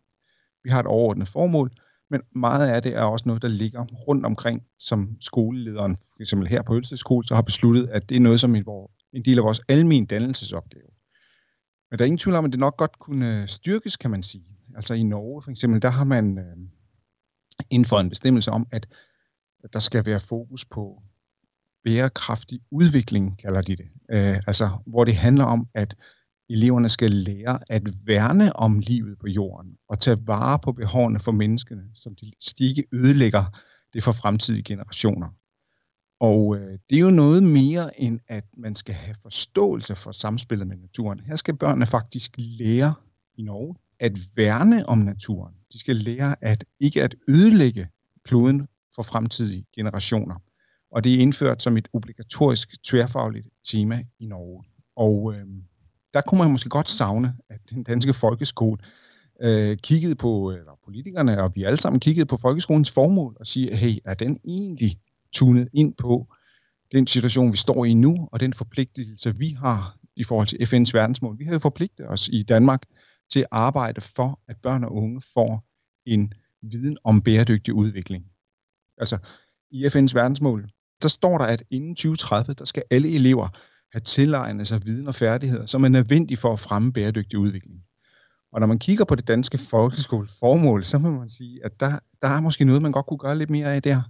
Vi 0.63 0.69
har 0.69 0.79
et 0.79 0.85
overordnet 0.85 1.27
formål, 1.27 1.71
men 2.09 2.21
meget 2.35 2.69
af 2.69 2.83
det 2.83 2.95
er 2.95 3.01
også 3.01 3.23
noget, 3.27 3.41
der 3.41 3.47
ligger 3.47 3.85
rundt 3.85 4.25
omkring, 4.25 4.63
som 4.79 5.17
skolelederen, 5.21 5.97
f.eks. 6.17 6.33
her 6.47 6.61
på 6.61 6.75
Ølstedskole, 6.75 7.25
så 7.25 7.35
har 7.35 7.41
besluttet, 7.41 7.87
at 7.87 8.09
det 8.09 8.15
er 8.15 8.21
noget, 8.21 8.39
som 8.39 8.55
er 8.55 8.87
en 9.13 9.25
del 9.25 9.37
af 9.37 9.43
vores 9.43 9.61
almen 9.67 10.05
dannelsesopgave. 10.05 10.89
Men 11.91 11.99
der 11.99 12.03
er 12.03 12.05
ingen 12.05 12.17
tvivl 12.17 12.35
om, 12.35 12.45
at 12.45 12.51
det 12.51 12.59
nok 12.59 12.77
godt 12.77 12.99
kunne 12.99 13.41
øh, 13.41 13.47
styrkes, 13.47 13.97
kan 13.97 14.11
man 14.11 14.23
sige. 14.23 14.45
Altså 14.75 14.93
i 14.93 15.03
Norge 15.03 15.41
for 15.41 15.51
eksempel, 15.51 15.81
der 15.81 15.89
har 15.89 16.03
man 16.03 16.37
øh, 16.37 16.57
inden 17.69 17.85
for 17.85 17.99
en 17.99 18.09
bestemmelse 18.09 18.51
om, 18.51 18.67
at 18.71 18.87
der 19.73 19.79
skal 19.79 20.05
være 20.05 20.19
fokus 20.19 20.65
på 20.65 21.01
bærekraftig 21.83 22.59
udvikling, 22.71 23.39
kalder 23.39 23.61
de 23.61 23.75
det. 23.75 23.85
Øh, 24.11 24.37
altså, 24.47 24.69
hvor 24.87 25.03
det 25.03 25.15
handler 25.15 25.43
om, 25.43 25.67
at 25.73 25.95
Eleverne 26.49 26.89
skal 26.89 27.11
lære 27.11 27.59
at 27.69 27.81
værne 28.05 28.55
om 28.55 28.79
livet 28.79 29.19
på 29.19 29.27
jorden 29.27 29.77
og 29.89 29.99
tage 29.99 30.27
vare 30.27 30.59
på 30.59 30.71
behovene 30.71 31.19
for 31.19 31.31
menneskene, 31.31 31.83
som 31.93 32.15
de 32.15 32.31
ikke 32.59 32.85
ødelægger 32.91 33.43
det 33.93 34.03
for 34.03 34.11
fremtidige 34.11 34.63
generationer. 34.63 35.29
Og 36.19 36.57
øh, 36.57 36.79
det 36.89 36.95
er 36.95 36.99
jo 36.99 37.09
noget 37.09 37.43
mere 37.43 37.99
end, 37.99 38.19
at 38.27 38.45
man 38.57 38.75
skal 38.75 38.95
have 38.95 39.15
forståelse 39.21 39.95
for 39.95 40.11
samspillet 40.11 40.67
med 40.67 40.77
naturen. 40.77 41.19
Her 41.19 41.35
skal 41.35 41.57
børnene 41.57 41.85
faktisk 41.85 42.35
lære 42.37 42.93
i 43.35 43.41
Norge 43.41 43.75
at 43.99 44.19
værne 44.35 44.89
om 44.89 44.97
naturen. 44.97 45.53
De 45.73 45.79
skal 45.79 45.95
lære 45.95 46.35
at 46.41 46.65
ikke 46.79 47.03
at 47.03 47.15
ødelægge 47.27 47.87
kloden 48.23 48.67
for 48.95 49.03
fremtidige 49.03 49.65
generationer. 49.75 50.35
Og 50.91 51.03
det 51.03 51.13
er 51.13 51.19
indført 51.19 51.63
som 51.63 51.77
et 51.77 51.87
obligatorisk 51.93 52.83
tværfagligt 52.83 53.47
tema 53.63 54.03
i 54.19 54.25
Norge. 54.25 54.63
Og 54.95 55.33
øh, 55.35 55.45
der 56.15 56.21
kunne 56.21 56.39
man 56.39 56.51
måske 56.51 56.69
godt 56.69 56.89
savne, 56.89 57.35
at 57.49 57.59
den 57.69 57.83
danske 57.83 58.13
folkeskole 58.13 58.77
øh, 59.41 59.77
kiggede 59.77 60.15
på, 60.15 60.51
eller 60.51 60.79
politikerne 60.85 61.41
og 61.41 61.55
vi 61.55 61.63
alle 61.63 61.79
sammen 61.79 61.99
kiggede 61.99 62.25
på 62.25 62.37
folkeskolens 62.37 62.91
formål 62.91 63.37
og 63.39 63.47
sige, 63.47 63.75
hey, 63.75 63.97
er 64.05 64.13
den 64.13 64.39
egentlig 64.45 64.99
tunet 65.33 65.69
ind 65.73 65.93
på 65.93 66.27
den 66.91 67.07
situation, 67.07 67.51
vi 67.51 67.57
står 67.57 67.85
i 67.85 67.93
nu, 67.93 68.29
og 68.31 68.39
den 68.39 68.53
forpligtelse, 68.53 69.37
vi 69.37 69.49
har 69.49 69.97
i 70.15 70.23
forhold 70.23 70.47
til 70.47 70.57
FN's 70.57 70.91
verdensmål. 70.93 71.39
Vi 71.39 71.45
har 71.45 71.53
jo 71.53 71.59
forpligtet 71.59 72.09
os 72.09 72.29
i 72.33 72.43
Danmark 72.43 72.83
til 73.31 73.39
at 73.39 73.47
arbejde 73.51 74.01
for, 74.01 74.39
at 74.47 74.57
børn 74.63 74.83
og 74.83 74.95
unge 74.95 75.21
får 75.33 75.63
en 76.05 76.33
viden 76.61 76.97
om 77.03 77.21
bæredygtig 77.21 77.73
udvikling. 77.73 78.25
Altså, 78.97 79.17
i 79.71 79.85
FN's 79.85 80.13
verdensmål, 80.13 80.69
der 81.01 81.07
står 81.07 81.37
der, 81.37 81.45
at 81.45 81.63
inden 81.71 81.95
2030, 81.95 82.53
der 82.53 82.65
skal 82.65 82.83
alle 82.91 83.15
elever 83.15 83.49
have 83.93 84.01
tilegnet 84.01 84.67
sig 84.67 84.85
viden 84.85 85.07
og 85.07 85.15
færdigheder, 85.15 85.65
som 85.65 85.83
er 85.83 85.87
nødvendige 85.87 86.37
for 86.37 86.53
at 86.53 86.59
fremme 86.59 86.93
bæredygtig 86.93 87.39
udvikling. 87.39 87.81
Og 88.53 88.59
når 88.59 88.67
man 88.67 88.79
kigger 88.79 89.05
på 89.05 89.15
det 89.15 89.27
danske 89.27 89.57
folkeskoleformål, 89.57 90.83
så 90.83 90.97
må 90.97 91.09
man 91.09 91.29
sige, 91.29 91.65
at 91.65 91.79
der, 91.79 91.99
der 92.21 92.27
er 92.27 92.39
måske 92.39 92.65
noget, 92.65 92.81
man 92.81 92.91
godt 92.91 93.05
kunne 93.05 93.17
gøre 93.17 93.37
lidt 93.37 93.49
mere 93.49 93.75
af 93.75 93.81
der. 93.81 94.01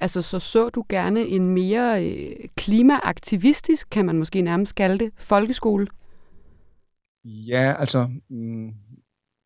Altså, 0.00 0.22
så 0.22 0.38
så 0.38 0.68
du 0.68 0.84
gerne 0.88 1.20
en 1.20 1.48
mere 1.48 2.06
øh, 2.06 2.48
klimaaktivistisk, 2.56 3.88
kan 3.90 4.06
man 4.06 4.18
måske 4.18 4.42
nærmest 4.42 4.74
kalde 4.74 4.98
det, 4.98 5.12
folkeskole? 5.16 5.86
Ja, 7.24 7.74
altså, 7.78 8.10
mm, 8.30 8.70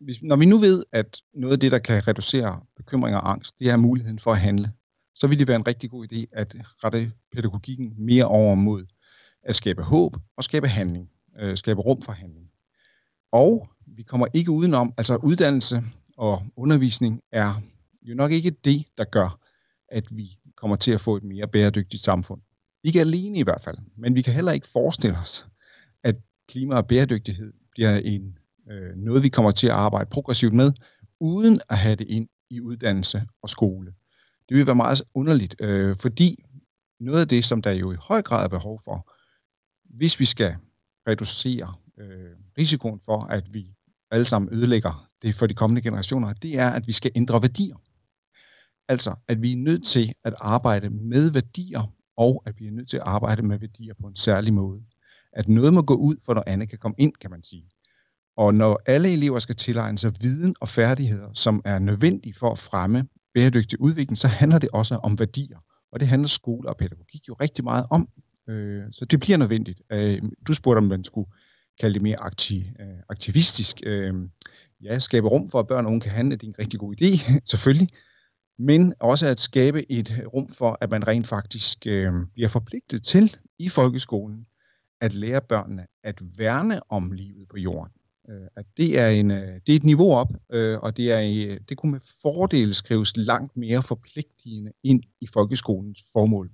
hvis, 0.00 0.22
når 0.22 0.36
vi 0.36 0.46
nu 0.46 0.58
ved, 0.58 0.84
at 0.92 1.20
noget 1.34 1.52
af 1.52 1.60
det, 1.60 1.72
der 1.72 1.78
kan 1.78 2.08
reducere 2.08 2.60
bekymring 2.76 3.16
og 3.16 3.30
angst, 3.30 3.58
det 3.58 3.70
er 3.70 3.76
muligheden 3.76 4.18
for 4.18 4.32
at 4.32 4.40
handle, 4.40 4.72
så 5.14 5.26
vil 5.26 5.38
det 5.38 5.48
være 5.48 5.56
en 5.56 5.66
rigtig 5.66 5.90
god 5.90 6.06
idé 6.12 6.24
at 6.32 6.56
rette 6.84 7.12
pædagogikken 7.34 7.94
mere 7.98 8.24
over 8.24 8.54
mod 8.54 8.86
at 9.42 9.54
skabe 9.54 9.82
håb 9.82 10.16
og 10.36 10.44
skabe 10.44 10.68
handling, 10.68 11.10
øh, 11.38 11.56
skabe 11.56 11.80
rum 11.80 12.02
for 12.02 12.12
handling. 12.12 12.50
Og 13.32 13.68
vi 13.86 14.02
kommer 14.02 14.26
ikke 14.34 14.50
udenom, 14.50 14.94
altså 14.98 15.16
uddannelse 15.16 15.82
og 16.16 16.42
undervisning 16.56 17.20
er 17.32 17.62
jo 18.02 18.14
nok 18.14 18.32
ikke 18.32 18.50
det, 18.50 18.84
der 18.98 19.04
gør, 19.04 19.38
at 19.88 20.04
vi 20.10 20.38
kommer 20.56 20.76
til 20.76 20.92
at 20.92 21.00
få 21.00 21.16
et 21.16 21.24
mere 21.24 21.48
bæredygtigt 21.48 22.02
samfund. 22.02 22.40
Ikke 22.84 23.00
alene 23.00 23.38
i 23.38 23.42
hvert 23.42 23.62
fald, 23.62 23.78
men 23.96 24.14
vi 24.14 24.22
kan 24.22 24.34
heller 24.34 24.52
ikke 24.52 24.66
forestille 24.66 25.16
os, 25.18 25.46
at 26.04 26.16
klima 26.48 26.76
og 26.76 26.86
bæredygtighed 26.86 27.52
bliver 27.70 27.96
en, 27.96 28.38
øh, 28.70 28.96
noget, 28.96 29.22
vi 29.22 29.28
kommer 29.28 29.50
til 29.50 29.66
at 29.66 29.72
arbejde 29.72 30.10
progressivt 30.10 30.52
med, 30.52 30.72
uden 31.20 31.60
at 31.68 31.78
have 31.78 31.96
det 31.96 32.06
ind 32.08 32.28
i 32.50 32.60
uddannelse 32.60 33.22
og 33.42 33.48
skole. 33.48 33.94
Det 34.48 34.56
vil 34.56 34.66
være 34.66 34.74
meget 34.74 35.02
underligt, 35.14 35.54
øh, 35.60 35.96
fordi 35.96 36.44
noget 37.00 37.20
af 37.20 37.28
det, 37.28 37.44
som 37.44 37.62
der 37.62 37.70
jo 37.70 37.92
i 37.92 37.96
høj 38.00 38.22
grad 38.22 38.44
er 38.44 38.48
behov 38.48 38.80
for, 38.84 39.12
hvis 39.90 40.20
vi 40.20 40.24
skal 40.24 40.56
reducere 41.08 41.74
øh, 42.00 42.30
risikoen 42.58 43.00
for, 43.00 43.24
at 43.24 43.48
vi 43.52 43.74
alle 44.10 44.24
sammen 44.24 44.54
ødelægger 44.54 45.08
det 45.22 45.34
for 45.34 45.46
de 45.46 45.54
kommende 45.54 45.82
generationer, 45.82 46.32
det 46.32 46.58
er, 46.58 46.70
at 46.70 46.86
vi 46.86 46.92
skal 46.92 47.10
ændre 47.14 47.42
værdier. 47.42 47.76
Altså, 48.88 49.14
at 49.28 49.42
vi 49.42 49.52
er 49.52 49.56
nødt 49.56 49.86
til 49.86 50.12
at 50.24 50.34
arbejde 50.38 50.90
med 50.90 51.30
værdier, 51.30 51.92
og 52.16 52.42
at 52.46 52.54
vi 52.58 52.66
er 52.66 52.70
nødt 52.70 52.90
til 52.90 52.96
at 52.96 53.02
arbejde 53.06 53.42
med 53.42 53.58
værdier 53.58 53.94
på 54.00 54.06
en 54.06 54.16
særlig 54.16 54.54
måde. 54.54 54.82
At 55.32 55.48
noget 55.48 55.74
må 55.74 55.82
gå 55.82 55.94
ud, 55.94 56.16
for 56.24 56.34
noget 56.34 56.48
andet 56.48 56.68
kan 56.68 56.78
komme 56.78 56.94
ind, 56.98 57.12
kan 57.20 57.30
man 57.30 57.42
sige. 57.42 57.70
Og 58.36 58.54
når 58.54 58.80
alle 58.86 59.12
elever 59.12 59.38
skal 59.38 59.54
tilegne 59.54 59.98
sig 59.98 60.12
viden 60.20 60.54
og 60.60 60.68
færdigheder, 60.68 61.32
som 61.34 61.62
er 61.64 61.78
nødvendige 61.78 62.34
for 62.34 62.52
at 62.52 62.58
fremme 62.58 63.08
bæredygtig 63.34 63.80
udvikling, 63.80 64.18
så 64.18 64.28
handler 64.28 64.58
det 64.58 64.68
også 64.72 64.96
om 64.96 65.18
værdier. 65.18 65.58
Og 65.92 66.00
det 66.00 66.08
handler 66.08 66.28
skole 66.28 66.68
og 66.68 66.76
pædagogik 66.76 67.28
jo 67.28 67.34
rigtig 67.34 67.64
meget 67.64 67.86
om. 67.90 68.08
Øh, 68.48 68.82
så 68.92 69.04
det 69.04 69.20
bliver 69.20 69.38
nødvendigt. 69.38 69.82
Øh, 69.92 70.22
du 70.46 70.52
spurgte, 70.52 70.78
om 70.78 70.84
man 70.84 71.04
skulle 71.04 71.30
kalde 71.80 71.94
det 71.94 72.02
mere 72.02 72.20
aktiv, 72.20 72.62
øh, 72.80 72.98
aktivistisk. 73.08 73.80
Øh, 73.86 74.14
ja, 74.82 74.98
skabe 74.98 75.28
rum 75.28 75.48
for, 75.48 75.60
at 75.60 75.66
børn 75.66 75.84
og 75.84 75.90
unge 75.90 76.00
kan 76.00 76.12
handle, 76.12 76.36
det 76.36 76.42
er 76.42 76.48
en 76.48 76.58
rigtig 76.58 76.80
god 76.80 76.94
idé, 77.02 77.32
selvfølgelig. 77.50 77.88
Men 78.58 78.94
også 79.00 79.26
at 79.26 79.40
skabe 79.40 79.92
et 79.92 80.24
rum 80.34 80.48
for, 80.48 80.78
at 80.80 80.90
man 80.90 81.06
rent 81.06 81.26
faktisk 81.26 81.86
øh, 81.86 82.12
bliver 82.34 82.48
forpligtet 82.48 83.02
til 83.02 83.36
i 83.58 83.68
folkeskolen 83.68 84.46
at 85.00 85.14
lære 85.14 85.40
børnene 85.40 85.86
at 86.04 86.20
værne 86.38 86.80
om 86.92 87.12
livet 87.12 87.48
på 87.48 87.56
jorden. 87.56 87.92
Øh, 88.30 88.46
at 88.56 88.66
det 88.76 89.00
er, 89.00 89.08
en, 89.08 89.30
øh, 89.30 89.60
det 89.66 89.72
er 89.72 89.76
et 89.76 89.84
niveau 89.84 90.12
op, 90.12 90.32
øh, 90.52 90.78
og 90.78 90.96
det, 90.96 91.12
er, 91.12 91.20
øh, 91.20 91.58
det 91.68 91.76
kunne 91.76 91.92
med 91.92 92.00
fordel 92.22 92.74
skrives 92.74 93.16
langt 93.16 93.56
mere 93.56 93.82
forpligtende 93.82 94.72
ind 94.82 95.02
i 95.20 95.26
folkeskolens 95.26 96.04
formål. 96.12 96.50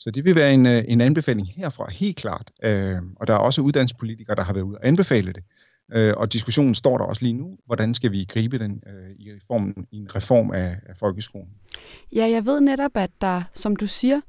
Så 0.00 0.10
det 0.10 0.24
vil 0.24 0.34
være 0.34 0.54
en, 0.54 0.66
øh, 0.66 0.84
en 0.88 1.00
anbefaling 1.00 1.48
herfra, 1.56 1.90
helt 1.90 2.16
klart. 2.16 2.50
Øh, 2.62 2.96
og 3.16 3.26
der 3.26 3.34
er 3.34 3.38
også 3.38 3.60
uddannelsespolitikere, 3.60 4.36
der 4.36 4.42
har 4.42 4.52
været 4.52 4.64
ude 4.64 4.78
og 4.78 4.86
anbefale 4.86 5.32
det. 5.32 5.44
Øh, 5.92 6.14
og 6.16 6.32
diskussionen 6.32 6.74
står 6.74 6.98
der 6.98 7.04
også 7.04 7.22
lige 7.22 7.32
nu. 7.32 7.56
Hvordan 7.66 7.94
skal 7.94 8.12
vi 8.12 8.24
gribe 8.28 8.58
den 8.58 8.82
i, 9.18 9.30
reformen, 9.32 9.86
i 9.90 9.96
en 9.96 10.14
reform 10.14 10.50
af, 10.50 10.76
af 10.86 10.96
folkeskolen? 10.96 11.48
Ja, 12.12 12.28
jeg 12.30 12.46
ved 12.46 12.60
netop, 12.60 12.90
at 12.94 13.10
der, 13.20 13.42
som 13.54 13.76
du 13.76 13.86
siger, 13.86 14.20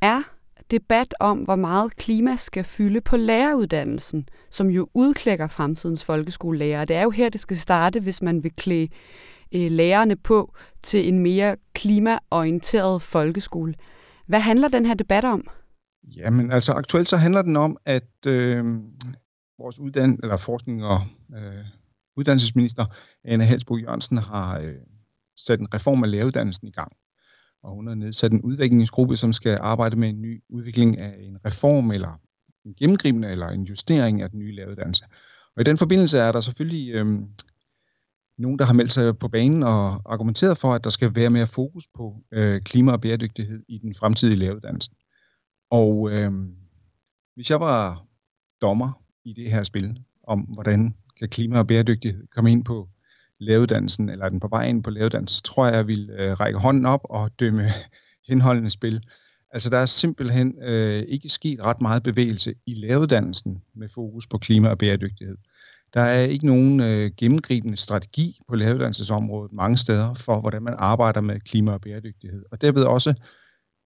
er 0.00 0.22
debat 0.70 1.14
om, 1.20 1.38
hvor 1.38 1.56
meget 1.56 1.96
klima 1.96 2.36
skal 2.36 2.64
fylde 2.64 3.00
på 3.00 3.16
læreruddannelsen, 3.16 4.28
som 4.50 4.70
jo 4.70 4.88
udklækker 4.94 5.48
fremtidens 5.48 6.04
folkeskolelærer. 6.04 6.84
Det 6.84 6.96
er 6.96 7.02
jo 7.02 7.10
her, 7.10 7.28
det 7.28 7.40
skal 7.40 7.56
starte, 7.56 8.00
hvis 8.00 8.22
man 8.22 8.42
vil 8.42 8.52
klæde 8.56 8.88
øh, 9.54 9.70
lærerne 9.70 10.16
på 10.16 10.54
til 10.82 11.08
en 11.08 11.18
mere 11.18 11.56
klimaorienteret 11.74 13.02
folkeskole. 13.02 13.74
Hvad 14.28 14.40
handler 14.40 14.68
den 14.68 14.86
her 14.86 14.94
debat 14.94 15.24
om? 15.24 15.48
Jamen, 16.16 16.50
altså 16.50 16.72
aktuelt 16.72 17.08
så 17.08 17.16
handler 17.16 17.42
den 17.42 17.56
om, 17.56 17.76
at 17.84 18.26
øh, 18.26 18.64
vores 19.58 19.78
uddan 19.78 20.18
eller 20.22 20.36
forskning 20.36 20.84
og 20.84 21.00
øh, 21.36 21.64
uddannelsesminister 22.16 22.84
Anne 23.24 23.44
Halsbo 23.44 23.76
Jørgensen 23.76 24.18
har 24.18 24.58
øh, 24.58 24.74
sat 25.36 25.60
en 25.60 25.74
reform 25.74 26.04
af 26.04 26.10
læreruddannelsen 26.10 26.68
i 26.68 26.70
gang 26.70 26.92
og 27.62 27.74
hun 27.74 27.86
har 27.86 27.94
nedsat 27.94 28.32
en 28.32 28.42
udviklingsgruppe, 28.42 29.16
som 29.16 29.32
skal 29.32 29.58
arbejde 29.60 29.96
med 29.96 30.08
en 30.08 30.22
ny 30.22 30.42
udvikling 30.48 30.98
af 30.98 31.16
en 31.18 31.38
reform, 31.44 31.90
eller 31.90 32.20
en 32.64 32.74
gennemgribende, 32.74 33.28
eller 33.28 33.48
en 33.48 33.62
justering 33.62 34.22
af 34.22 34.30
den 34.30 34.38
nye 34.38 34.54
læreruddannelse. 34.54 35.04
Og 35.56 35.60
i 35.60 35.64
den 35.64 35.76
forbindelse 35.76 36.18
er 36.18 36.32
der 36.32 36.40
selvfølgelig 36.40 36.94
øh, 36.94 37.06
nogen, 38.38 38.58
der 38.58 38.64
har 38.64 38.72
meldt 38.72 38.92
sig 38.92 39.18
på 39.18 39.28
banen 39.28 39.62
og 39.62 40.12
argumenteret 40.12 40.58
for, 40.58 40.74
at 40.74 40.84
der 40.84 40.90
skal 40.90 41.14
være 41.14 41.30
mere 41.30 41.46
fokus 41.46 41.84
på 41.96 42.16
øh, 42.32 42.60
klima 42.60 42.92
og 42.92 43.00
bæredygtighed 43.00 43.62
i 43.68 43.78
den 43.78 43.94
fremtidige 43.94 44.36
læreruddannelse. 44.36 44.90
Og 45.70 46.10
øh, 46.12 46.32
hvis 47.34 47.50
jeg 47.50 47.60
var 47.60 48.04
dommer 48.62 49.02
i 49.24 49.32
det 49.32 49.50
her 49.50 49.62
spil, 49.62 50.00
om 50.22 50.40
hvordan 50.40 50.94
kan 51.18 51.28
klima 51.28 51.58
og 51.58 51.66
bæredygtighed 51.66 52.26
komme 52.34 52.52
ind 52.52 52.64
på 52.64 52.88
læreruddannelsen, 53.38 54.08
eller 54.08 54.24
er 54.24 54.28
den 54.28 54.40
på 54.40 54.48
vej 54.48 54.68
ind 54.68 54.82
på 54.82 54.90
læreruddannelsen, 54.90 55.42
tror 55.42 55.66
jeg, 55.66 55.74
jeg 55.74 55.86
vil 55.86 56.10
øh, 56.18 56.32
række 56.32 56.58
hånden 56.58 56.86
op 56.86 57.00
og 57.04 57.30
dømme 57.40 57.68
henholdende 58.28 58.70
spil. 58.70 59.00
Altså, 59.50 59.70
der 59.70 59.78
er 59.78 59.86
simpelthen 59.86 60.62
øh, 60.62 61.02
ikke 61.08 61.28
sket 61.28 61.60
ret 61.60 61.80
meget 61.80 62.02
bevægelse 62.02 62.54
i 62.66 62.74
læreruddannelsen 62.74 63.62
med 63.74 63.88
fokus 63.88 64.26
på 64.26 64.38
klima 64.38 64.68
og 64.68 64.78
bæredygtighed. 64.78 65.36
Der 65.94 66.00
er 66.00 66.24
ikke 66.24 66.46
nogen 66.46 66.80
øh, 66.80 67.10
gennemgribende 67.16 67.76
strategi 67.76 68.40
på 68.48 68.56
læreruddannelsesområdet 68.56 69.52
mange 69.52 69.76
steder 69.76 70.14
for, 70.14 70.40
hvordan 70.40 70.62
man 70.62 70.74
arbejder 70.78 71.20
med 71.20 71.40
klima 71.40 71.72
og 71.72 71.80
bæredygtighed. 71.80 72.44
Og 72.50 72.60
derved 72.60 72.84
også 72.84 73.14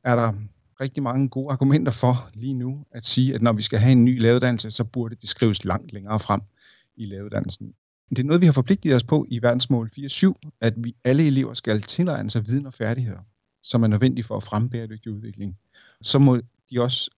er 0.05 0.17
der 0.17 0.33
rigtig 0.81 1.03
mange 1.03 1.29
gode 1.29 1.53
argumenter 1.53 1.93
for 1.93 2.31
lige 2.35 2.55
nu 2.55 2.85
at 2.91 3.05
sige, 3.05 3.35
at 3.35 3.43
når 3.43 3.53
vi 3.53 3.63
skal 3.63 3.79
have 3.79 3.93
en 3.93 4.05
ny 4.05 4.21
læreruddannelse, 4.21 4.71
så 4.71 4.85
burde 4.85 5.15
det 5.15 5.29
skrives 5.29 5.65
langt 5.65 5.93
længere 5.93 6.19
frem 6.19 6.41
i 6.97 7.07
læreruddannelsen. 7.07 7.75
Det 8.11 8.19
er 8.19 8.25
noget, 8.25 8.41
vi 8.41 8.47
har 8.47 8.53
forpligtet 8.53 8.95
os 8.95 9.05
på 9.05 9.27
i 9.29 9.43
verdensmål 9.43 9.91
4.7, 9.99 10.33
at 10.61 10.75
vi 10.77 10.97
alle 11.05 11.27
elever 11.27 11.55
skal 11.55 11.83
tilegne 11.83 12.31
sig 12.31 12.47
viden 12.47 12.67
og 12.67 12.75
færdigheder, 12.75 13.21
som 13.63 13.83
er 13.83 13.87
nødvendige 13.87 14.25
for 14.25 14.37
at 14.37 14.43
fremme 14.43 14.71
bæredygtig 14.71 15.13
udvikling. 15.13 15.59
Så 16.01 16.19
må 16.19 16.41
de 16.71 16.83
også 16.83 17.11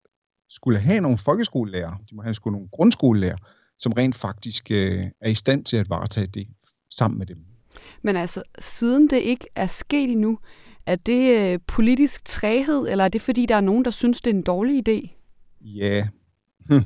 skulle 0.48 0.78
have 0.78 1.00
nogle 1.00 1.18
folkeskolelærer, 1.18 1.96
de 2.10 2.14
må 2.14 2.22
have 2.22 2.34
skulle 2.34 2.52
nogle 2.52 2.68
grundskolelærer, 2.68 3.36
som 3.78 3.92
rent 3.92 4.14
faktisk 4.14 4.70
øh, 4.70 5.06
er 5.20 5.30
i 5.30 5.34
stand 5.34 5.64
til 5.64 5.76
at 5.76 5.90
varetage 5.90 6.26
det 6.26 6.48
sammen 6.90 7.18
med 7.18 7.26
dem. 7.26 7.38
Men 8.02 8.16
altså, 8.16 8.42
siden 8.58 9.10
det 9.10 9.16
ikke 9.16 9.46
er 9.54 9.66
sket 9.66 10.10
endnu, 10.10 10.38
er 10.86 10.96
det 10.96 11.38
øh, 11.38 11.58
politisk 11.66 12.24
træhed, 12.24 12.88
eller 12.88 13.04
er 13.04 13.08
det 13.08 13.22
fordi, 13.22 13.46
der 13.46 13.56
er 13.56 13.60
nogen, 13.60 13.84
der 13.84 13.90
synes, 13.90 14.20
det 14.20 14.30
er 14.30 14.34
en 14.34 14.42
dårlig 14.42 14.88
idé? 14.88 15.08
Ja, 15.60 16.08
hm. 16.68 16.84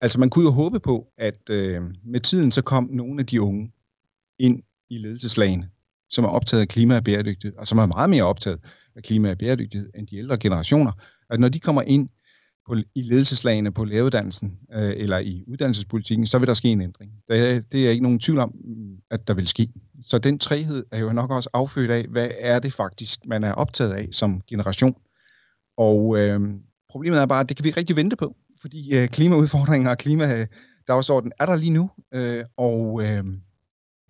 Altså 0.00 0.20
man 0.20 0.30
kunne 0.30 0.44
jo 0.44 0.50
håbe 0.50 0.80
på, 0.80 1.06
at 1.18 1.50
øh, 1.50 1.82
med 2.04 2.20
tiden 2.20 2.52
så 2.52 2.62
kom 2.62 2.88
nogle 2.92 3.20
af 3.20 3.26
de 3.26 3.40
unge 3.40 3.72
ind 4.38 4.62
i 4.90 4.98
ledelseslagene, 4.98 5.70
som 6.10 6.24
er 6.24 6.28
optaget 6.28 6.60
af 6.60 6.68
klima 6.68 6.96
og 6.96 7.04
bæredygtighed, 7.04 7.56
og 7.56 7.66
som 7.66 7.78
er 7.78 7.86
meget 7.86 8.10
mere 8.10 8.22
optaget 8.22 8.60
af 8.96 9.02
klima 9.02 9.30
og 9.30 9.38
bæredygtighed 9.38 9.90
end 9.94 10.06
de 10.06 10.16
ældre 10.16 10.38
generationer. 10.38 10.92
At 11.30 11.40
når 11.40 11.48
de 11.48 11.60
kommer 11.60 11.82
ind 11.82 12.08
på, 12.68 12.76
i 12.94 13.02
ledelseslagene 13.02 13.72
på 13.72 13.84
læreruddannelsen 13.84 14.58
øh, 14.74 14.92
eller 14.96 15.18
i 15.18 15.44
uddannelsespolitikken, 15.46 16.26
så 16.26 16.38
vil 16.38 16.48
der 16.48 16.54
ske 16.54 16.68
en 16.68 16.80
ændring. 16.80 17.12
Det, 17.28 17.72
det 17.72 17.86
er 17.86 17.90
ikke 17.90 18.02
nogen 18.02 18.18
tvivl 18.18 18.38
om, 18.38 18.54
at 19.10 19.28
der 19.28 19.34
vil 19.34 19.46
ske. 19.46 19.68
Så 20.02 20.18
den 20.18 20.38
træhed 20.38 20.84
er 20.92 20.98
jo 20.98 21.12
nok 21.12 21.30
også 21.30 21.50
affødt 21.52 21.90
af, 21.90 22.06
hvad 22.10 22.28
er 22.38 22.58
det 22.58 22.72
faktisk, 22.72 23.26
man 23.26 23.44
er 23.44 23.52
optaget 23.52 23.92
af 23.92 24.08
som 24.12 24.40
generation. 24.48 24.94
Og 25.76 26.18
øh, 26.18 26.40
problemet 26.90 27.20
er 27.20 27.26
bare, 27.26 27.40
at 27.40 27.48
det 27.48 27.56
kan 27.56 27.64
vi 27.64 27.68
ikke 27.68 27.80
rigtig 27.80 27.96
vente 27.96 28.16
på 28.16 28.36
fordi 28.60 28.96
øh, 28.96 29.08
klimaudfordringer 29.08 29.90
og 29.90 29.98
klimadagsordenen 29.98 31.32
er 31.38 31.46
der 31.46 31.56
lige 31.56 31.70
nu, 31.70 31.90
øh, 32.14 32.44
og 32.56 33.02
øh, 33.02 33.24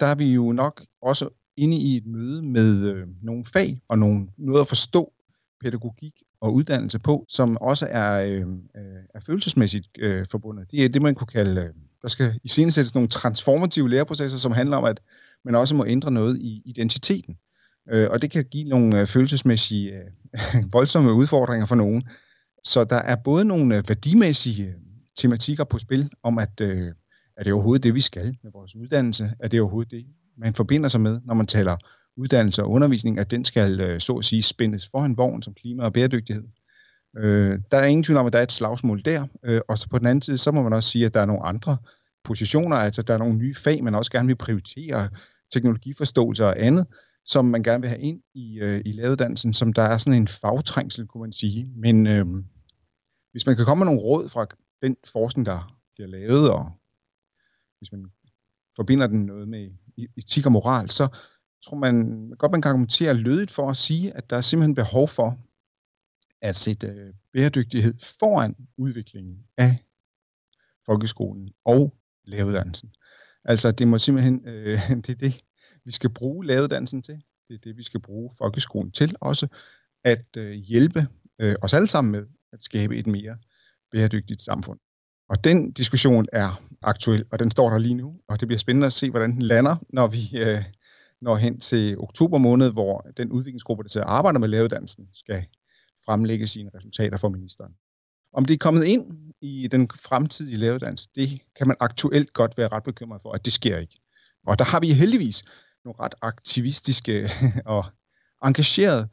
der 0.00 0.06
er 0.06 0.14
vi 0.14 0.32
jo 0.32 0.52
nok 0.52 0.84
også 1.02 1.28
inde 1.56 1.76
i 1.76 1.96
et 1.96 2.06
møde 2.06 2.42
med 2.42 2.92
øh, 2.92 3.06
nogle 3.22 3.44
fag 3.44 3.80
og 3.88 3.98
nogle, 3.98 4.28
noget 4.38 4.60
at 4.60 4.68
forstå 4.68 5.12
pædagogik 5.60 6.22
og 6.40 6.54
uddannelse 6.54 6.98
på, 6.98 7.24
som 7.28 7.56
også 7.56 7.86
er, 7.90 8.22
øh, 8.22 8.40
øh, 8.40 9.02
er 9.14 9.20
følelsesmæssigt 9.26 9.88
øh, 9.98 10.26
forbundet. 10.30 10.70
Det 10.70 10.84
er 10.84 10.88
det, 10.88 11.02
man 11.02 11.14
kunne 11.14 11.26
kalde, 11.26 11.60
øh, 11.60 11.68
der 12.02 12.08
skal 12.08 12.40
i 12.44 12.48
sættes 12.48 12.94
nogle 12.94 13.08
transformative 13.08 13.90
læreprocesser, 13.90 14.38
som 14.38 14.52
handler 14.52 14.76
om, 14.76 14.84
at 14.84 15.00
man 15.44 15.54
også 15.54 15.74
må 15.74 15.84
ændre 15.86 16.10
noget 16.10 16.38
i 16.38 16.62
identiteten. 16.64 17.36
Øh, 17.90 18.08
og 18.10 18.22
det 18.22 18.30
kan 18.30 18.44
give 18.44 18.68
nogle 18.68 19.00
øh, 19.00 19.06
følelsesmæssige 19.06 19.92
øh, 19.92 20.64
voldsomme 20.72 21.12
udfordringer 21.12 21.66
for 21.66 21.74
nogen. 21.74 22.02
Så 22.64 22.84
der 22.84 22.96
er 22.96 23.16
både 23.16 23.44
nogle 23.44 23.76
øh, 23.76 23.82
værdimæssige 23.88 24.66
øh, 24.66 24.74
tematikker 25.16 25.64
på 25.64 25.78
spil 25.78 26.10
om, 26.22 26.38
at 26.38 26.60
øh, 26.60 26.92
er 27.36 27.42
det 27.42 27.52
overhovedet 27.52 27.82
det, 27.82 27.94
vi 27.94 28.00
skal 28.00 28.36
med 28.42 28.52
vores 28.52 28.76
uddannelse? 28.76 29.32
Er 29.40 29.48
det 29.48 29.60
overhovedet 29.60 29.90
det, 29.90 30.06
man 30.38 30.54
forbinder 30.54 30.88
sig 30.88 31.00
med, 31.00 31.20
når 31.24 31.34
man 31.34 31.46
taler 31.46 31.76
uddannelse 32.18 32.62
og 32.62 32.70
undervisning, 32.70 33.18
at 33.18 33.30
den 33.30 33.44
skal, 33.44 33.80
øh, 33.80 34.00
så 34.00 34.12
at 34.12 34.24
sige, 34.24 34.42
spændes 34.42 34.88
for 34.88 35.04
en 35.04 35.16
vogn 35.16 35.42
som 35.42 35.54
klima 35.54 35.84
og 35.84 35.92
bæredygtighed? 35.92 36.44
Øh, 37.16 37.58
der 37.70 37.78
er 37.78 37.86
ingen 37.86 38.04
tvivl 38.04 38.18
om, 38.18 38.26
at 38.26 38.32
der 38.32 38.38
er 38.38 38.42
et 38.42 38.52
slagsmål 38.52 39.02
der, 39.04 39.26
øh, 39.44 39.60
og 39.68 39.78
så 39.78 39.88
på 39.88 39.98
den 39.98 40.06
anden 40.06 40.22
side, 40.22 40.38
så 40.38 40.52
må 40.52 40.62
man 40.62 40.72
også 40.72 40.90
sige, 40.90 41.06
at 41.06 41.14
der 41.14 41.20
er 41.20 41.26
nogle 41.26 41.42
andre 41.42 41.76
positioner, 42.24 42.76
altså 42.76 43.02
der 43.02 43.14
er 43.14 43.18
nogle 43.18 43.38
nye 43.38 43.54
fag, 43.54 43.84
man 43.84 43.94
også 43.94 44.10
gerne 44.10 44.26
vil 44.26 44.36
prioritere, 44.36 45.08
teknologiforståelse 45.52 46.44
og 46.46 46.62
andet, 46.62 46.86
som 47.24 47.44
man 47.44 47.62
gerne 47.62 47.80
vil 47.80 47.88
have 47.88 48.00
ind 48.00 48.20
i, 48.34 48.60
øh, 48.60 48.80
i 48.84 48.92
lavedansen, 48.92 49.52
som 49.52 49.72
der 49.72 49.82
er 49.82 49.98
sådan 49.98 50.20
en 50.20 50.28
fagtrængsel, 50.28 51.06
kunne 51.06 51.20
man 51.20 51.32
sige. 51.32 51.68
Men 51.76 52.06
øh, 52.06 52.26
hvis 53.32 53.46
man 53.46 53.56
kan 53.56 53.64
komme 53.64 53.84
med 53.84 53.86
nogle 53.86 54.00
råd 54.00 54.28
fra 54.28 54.46
den 54.82 54.96
forskning, 55.12 55.46
der 55.46 55.78
bliver 55.94 56.08
lavet, 56.08 56.50
og 56.50 56.70
hvis 57.78 57.92
man 57.92 58.04
forbinder 58.76 59.06
den 59.06 59.26
noget 59.26 59.48
med 59.48 59.70
e-, 60.00 60.12
etik 60.16 60.46
og 60.46 60.52
moral, 60.52 60.90
så 60.90 61.08
tror 61.64 61.76
man 61.76 62.28
godt, 62.38 62.52
man 62.52 62.62
kan 62.62 62.68
argumentere 62.68 63.14
lødigt 63.14 63.50
for 63.50 63.70
at 63.70 63.76
sige, 63.76 64.16
at 64.16 64.30
der 64.30 64.36
er 64.36 64.40
simpelthen 64.40 64.74
behov 64.74 65.08
for 65.08 65.38
at 66.42 66.56
sætte 66.56 66.86
øh, 66.86 67.14
bæredygtighed 67.32 67.94
foran 68.20 68.56
udviklingen 68.76 69.44
af 69.56 69.76
folkeskolen 70.86 71.50
og 71.64 71.94
læreruddannelsen. 72.24 72.90
Altså, 73.44 73.70
det 73.70 73.88
må 73.88 73.98
simpelthen, 73.98 74.48
øh, 74.48 74.90
det 75.06 75.08
er 75.08 75.14
det, 75.14 75.40
vi 75.84 75.92
skal 75.92 76.10
bruge 76.10 76.46
læreruddannelsen 76.46 77.02
til. 77.02 77.22
Det 77.48 77.54
er 77.54 77.58
det, 77.58 77.76
vi 77.76 77.82
skal 77.82 78.00
bruge 78.00 78.30
folkeskolen 78.38 78.90
til 78.90 79.16
også, 79.20 79.48
at 80.04 80.36
øh, 80.36 80.52
hjælpe 80.52 81.06
øh, 81.38 81.54
os 81.62 81.74
alle 81.74 81.88
sammen 81.88 82.12
med 82.12 82.26
at 82.52 82.62
skabe 82.62 82.96
et 82.96 83.06
mere 83.06 83.36
bæredygtigt 83.92 84.42
samfund. 84.42 84.78
Og 85.28 85.44
den 85.44 85.72
diskussion 85.72 86.26
er 86.32 86.62
aktuel, 86.82 87.24
og 87.30 87.38
den 87.38 87.50
står 87.50 87.70
der 87.70 87.78
lige 87.78 87.94
nu, 87.94 88.20
og 88.28 88.40
det 88.40 88.48
bliver 88.48 88.58
spændende 88.58 88.86
at 88.86 88.92
se, 88.92 89.10
hvordan 89.10 89.32
den 89.32 89.42
lander, 89.42 89.76
når 89.88 90.06
vi 90.06 90.30
øh, 90.32 90.64
når 91.20 91.36
hen 91.36 91.60
til 91.60 91.98
oktober 91.98 92.38
måned, 92.38 92.72
hvor 92.72 93.06
den 93.16 93.32
udviklingsgruppe, 93.32 93.82
der 93.82 93.88
sidder 93.88 94.06
og 94.06 94.12
arbejder 94.12 94.38
med 94.38 94.48
lavedansen, 94.48 95.08
skal 95.14 95.46
fremlægge 96.04 96.46
sine 96.46 96.70
resultater 96.74 97.18
for 97.18 97.28
ministeren. 97.28 97.72
Om 98.32 98.44
det 98.44 98.54
er 98.54 98.58
kommet 98.58 98.84
ind 98.84 99.32
i 99.40 99.68
den 99.68 99.88
fremtidige 99.88 100.56
lavedans, 100.56 101.06
det 101.06 101.40
kan 101.56 101.66
man 101.66 101.76
aktuelt 101.80 102.32
godt 102.32 102.58
være 102.58 102.68
ret 102.68 102.82
bekymret 102.82 103.22
for, 103.22 103.32
at 103.32 103.44
det 103.44 103.52
sker 103.52 103.78
ikke. 103.78 104.00
Og 104.46 104.58
der 104.58 104.64
har 104.64 104.80
vi 104.80 104.92
heldigvis 104.92 105.44
nogle 105.84 106.00
ret 106.00 106.14
aktivistiske 106.22 107.30
og 107.76 107.84
engagerede 108.44 109.08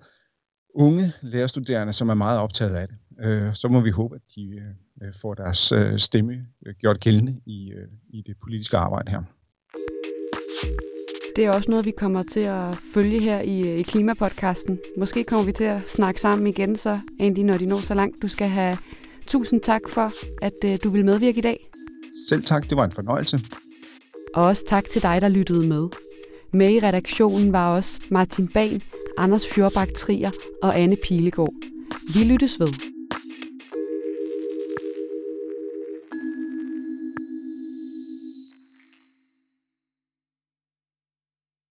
unge 0.76 1.14
lærerstuderende, 1.22 1.94
som 1.94 2.10
er 2.10 2.14
meget 2.14 2.40
optaget 2.40 2.76
af 2.76 2.88
det. 2.88 2.98
Øh, 3.20 3.56
så 3.56 3.68
må 3.68 3.82
vi 3.82 3.90
håbe, 3.90 4.16
at 4.16 4.22
de 4.36 4.76
øh, 5.02 5.14
får 5.22 5.34
deres 5.34 5.72
øh, 5.72 6.00
stemme 6.00 6.48
gjort 6.80 7.00
gældende 7.00 7.42
i, 7.46 7.74
i 8.10 8.22
det 8.22 8.36
politiske 8.44 8.78
arbejde 8.78 9.12
her. 9.12 9.22
Det 11.36 11.46
er 11.46 11.52
også 11.52 11.72
noget, 11.72 11.86
vi 11.86 11.92
kommer 11.98 12.24
til 12.24 12.40
at 12.40 12.76
følge 12.76 13.20
her 13.20 13.42
i, 13.42 13.76
i 13.76 13.82
Klimapodcasten. 13.82 14.80
Måske 14.98 15.24
kommer 15.24 15.46
vi 15.46 15.52
til 15.52 15.64
at 15.64 15.90
snakke 15.90 16.22
sammen 16.22 16.48
igen 16.48 16.76
så, 16.76 17.00
Andy, 17.20 17.40
når 17.40 17.58
de 17.58 17.66
når 17.66 17.82
så 17.82 17.94
langt. 17.94 18.22
Du 18.22 18.28
skal 18.28 18.48
have 18.48 18.78
tusind 19.28 19.62
tak 19.62 19.82
for, 19.90 20.14
at 20.42 20.54
uh, 20.66 20.72
du 20.84 20.90
vil 20.90 21.06
medvirke 21.06 21.38
i 21.38 21.42
dag. 21.42 21.70
Selv 22.30 22.44
tak, 22.44 22.70
det 22.70 22.78
var 22.78 22.86
en 22.86 22.92
fornøjelse. 22.92 23.40
Og 24.34 24.44
også 24.44 24.66
tak 24.66 24.90
til 24.90 25.02
dig, 25.04 25.22
der 25.22 25.30
lyttede 25.30 25.68
med. 25.68 25.88
Med 26.54 26.70
i 26.70 26.80
redaktionen 26.80 27.54
var 27.54 27.76
også 27.76 28.00
Martin 28.10 28.48
Ban, 28.48 28.82
Anders 29.18 29.48
Fjordbak 29.48 29.94
Trier 29.94 30.32
og 30.64 30.80
Anne 30.80 30.96
Pilegaard. 31.04 31.54
Vi 32.14 32.24
lyttes 32.24 32.60
ved. 32.60 32.95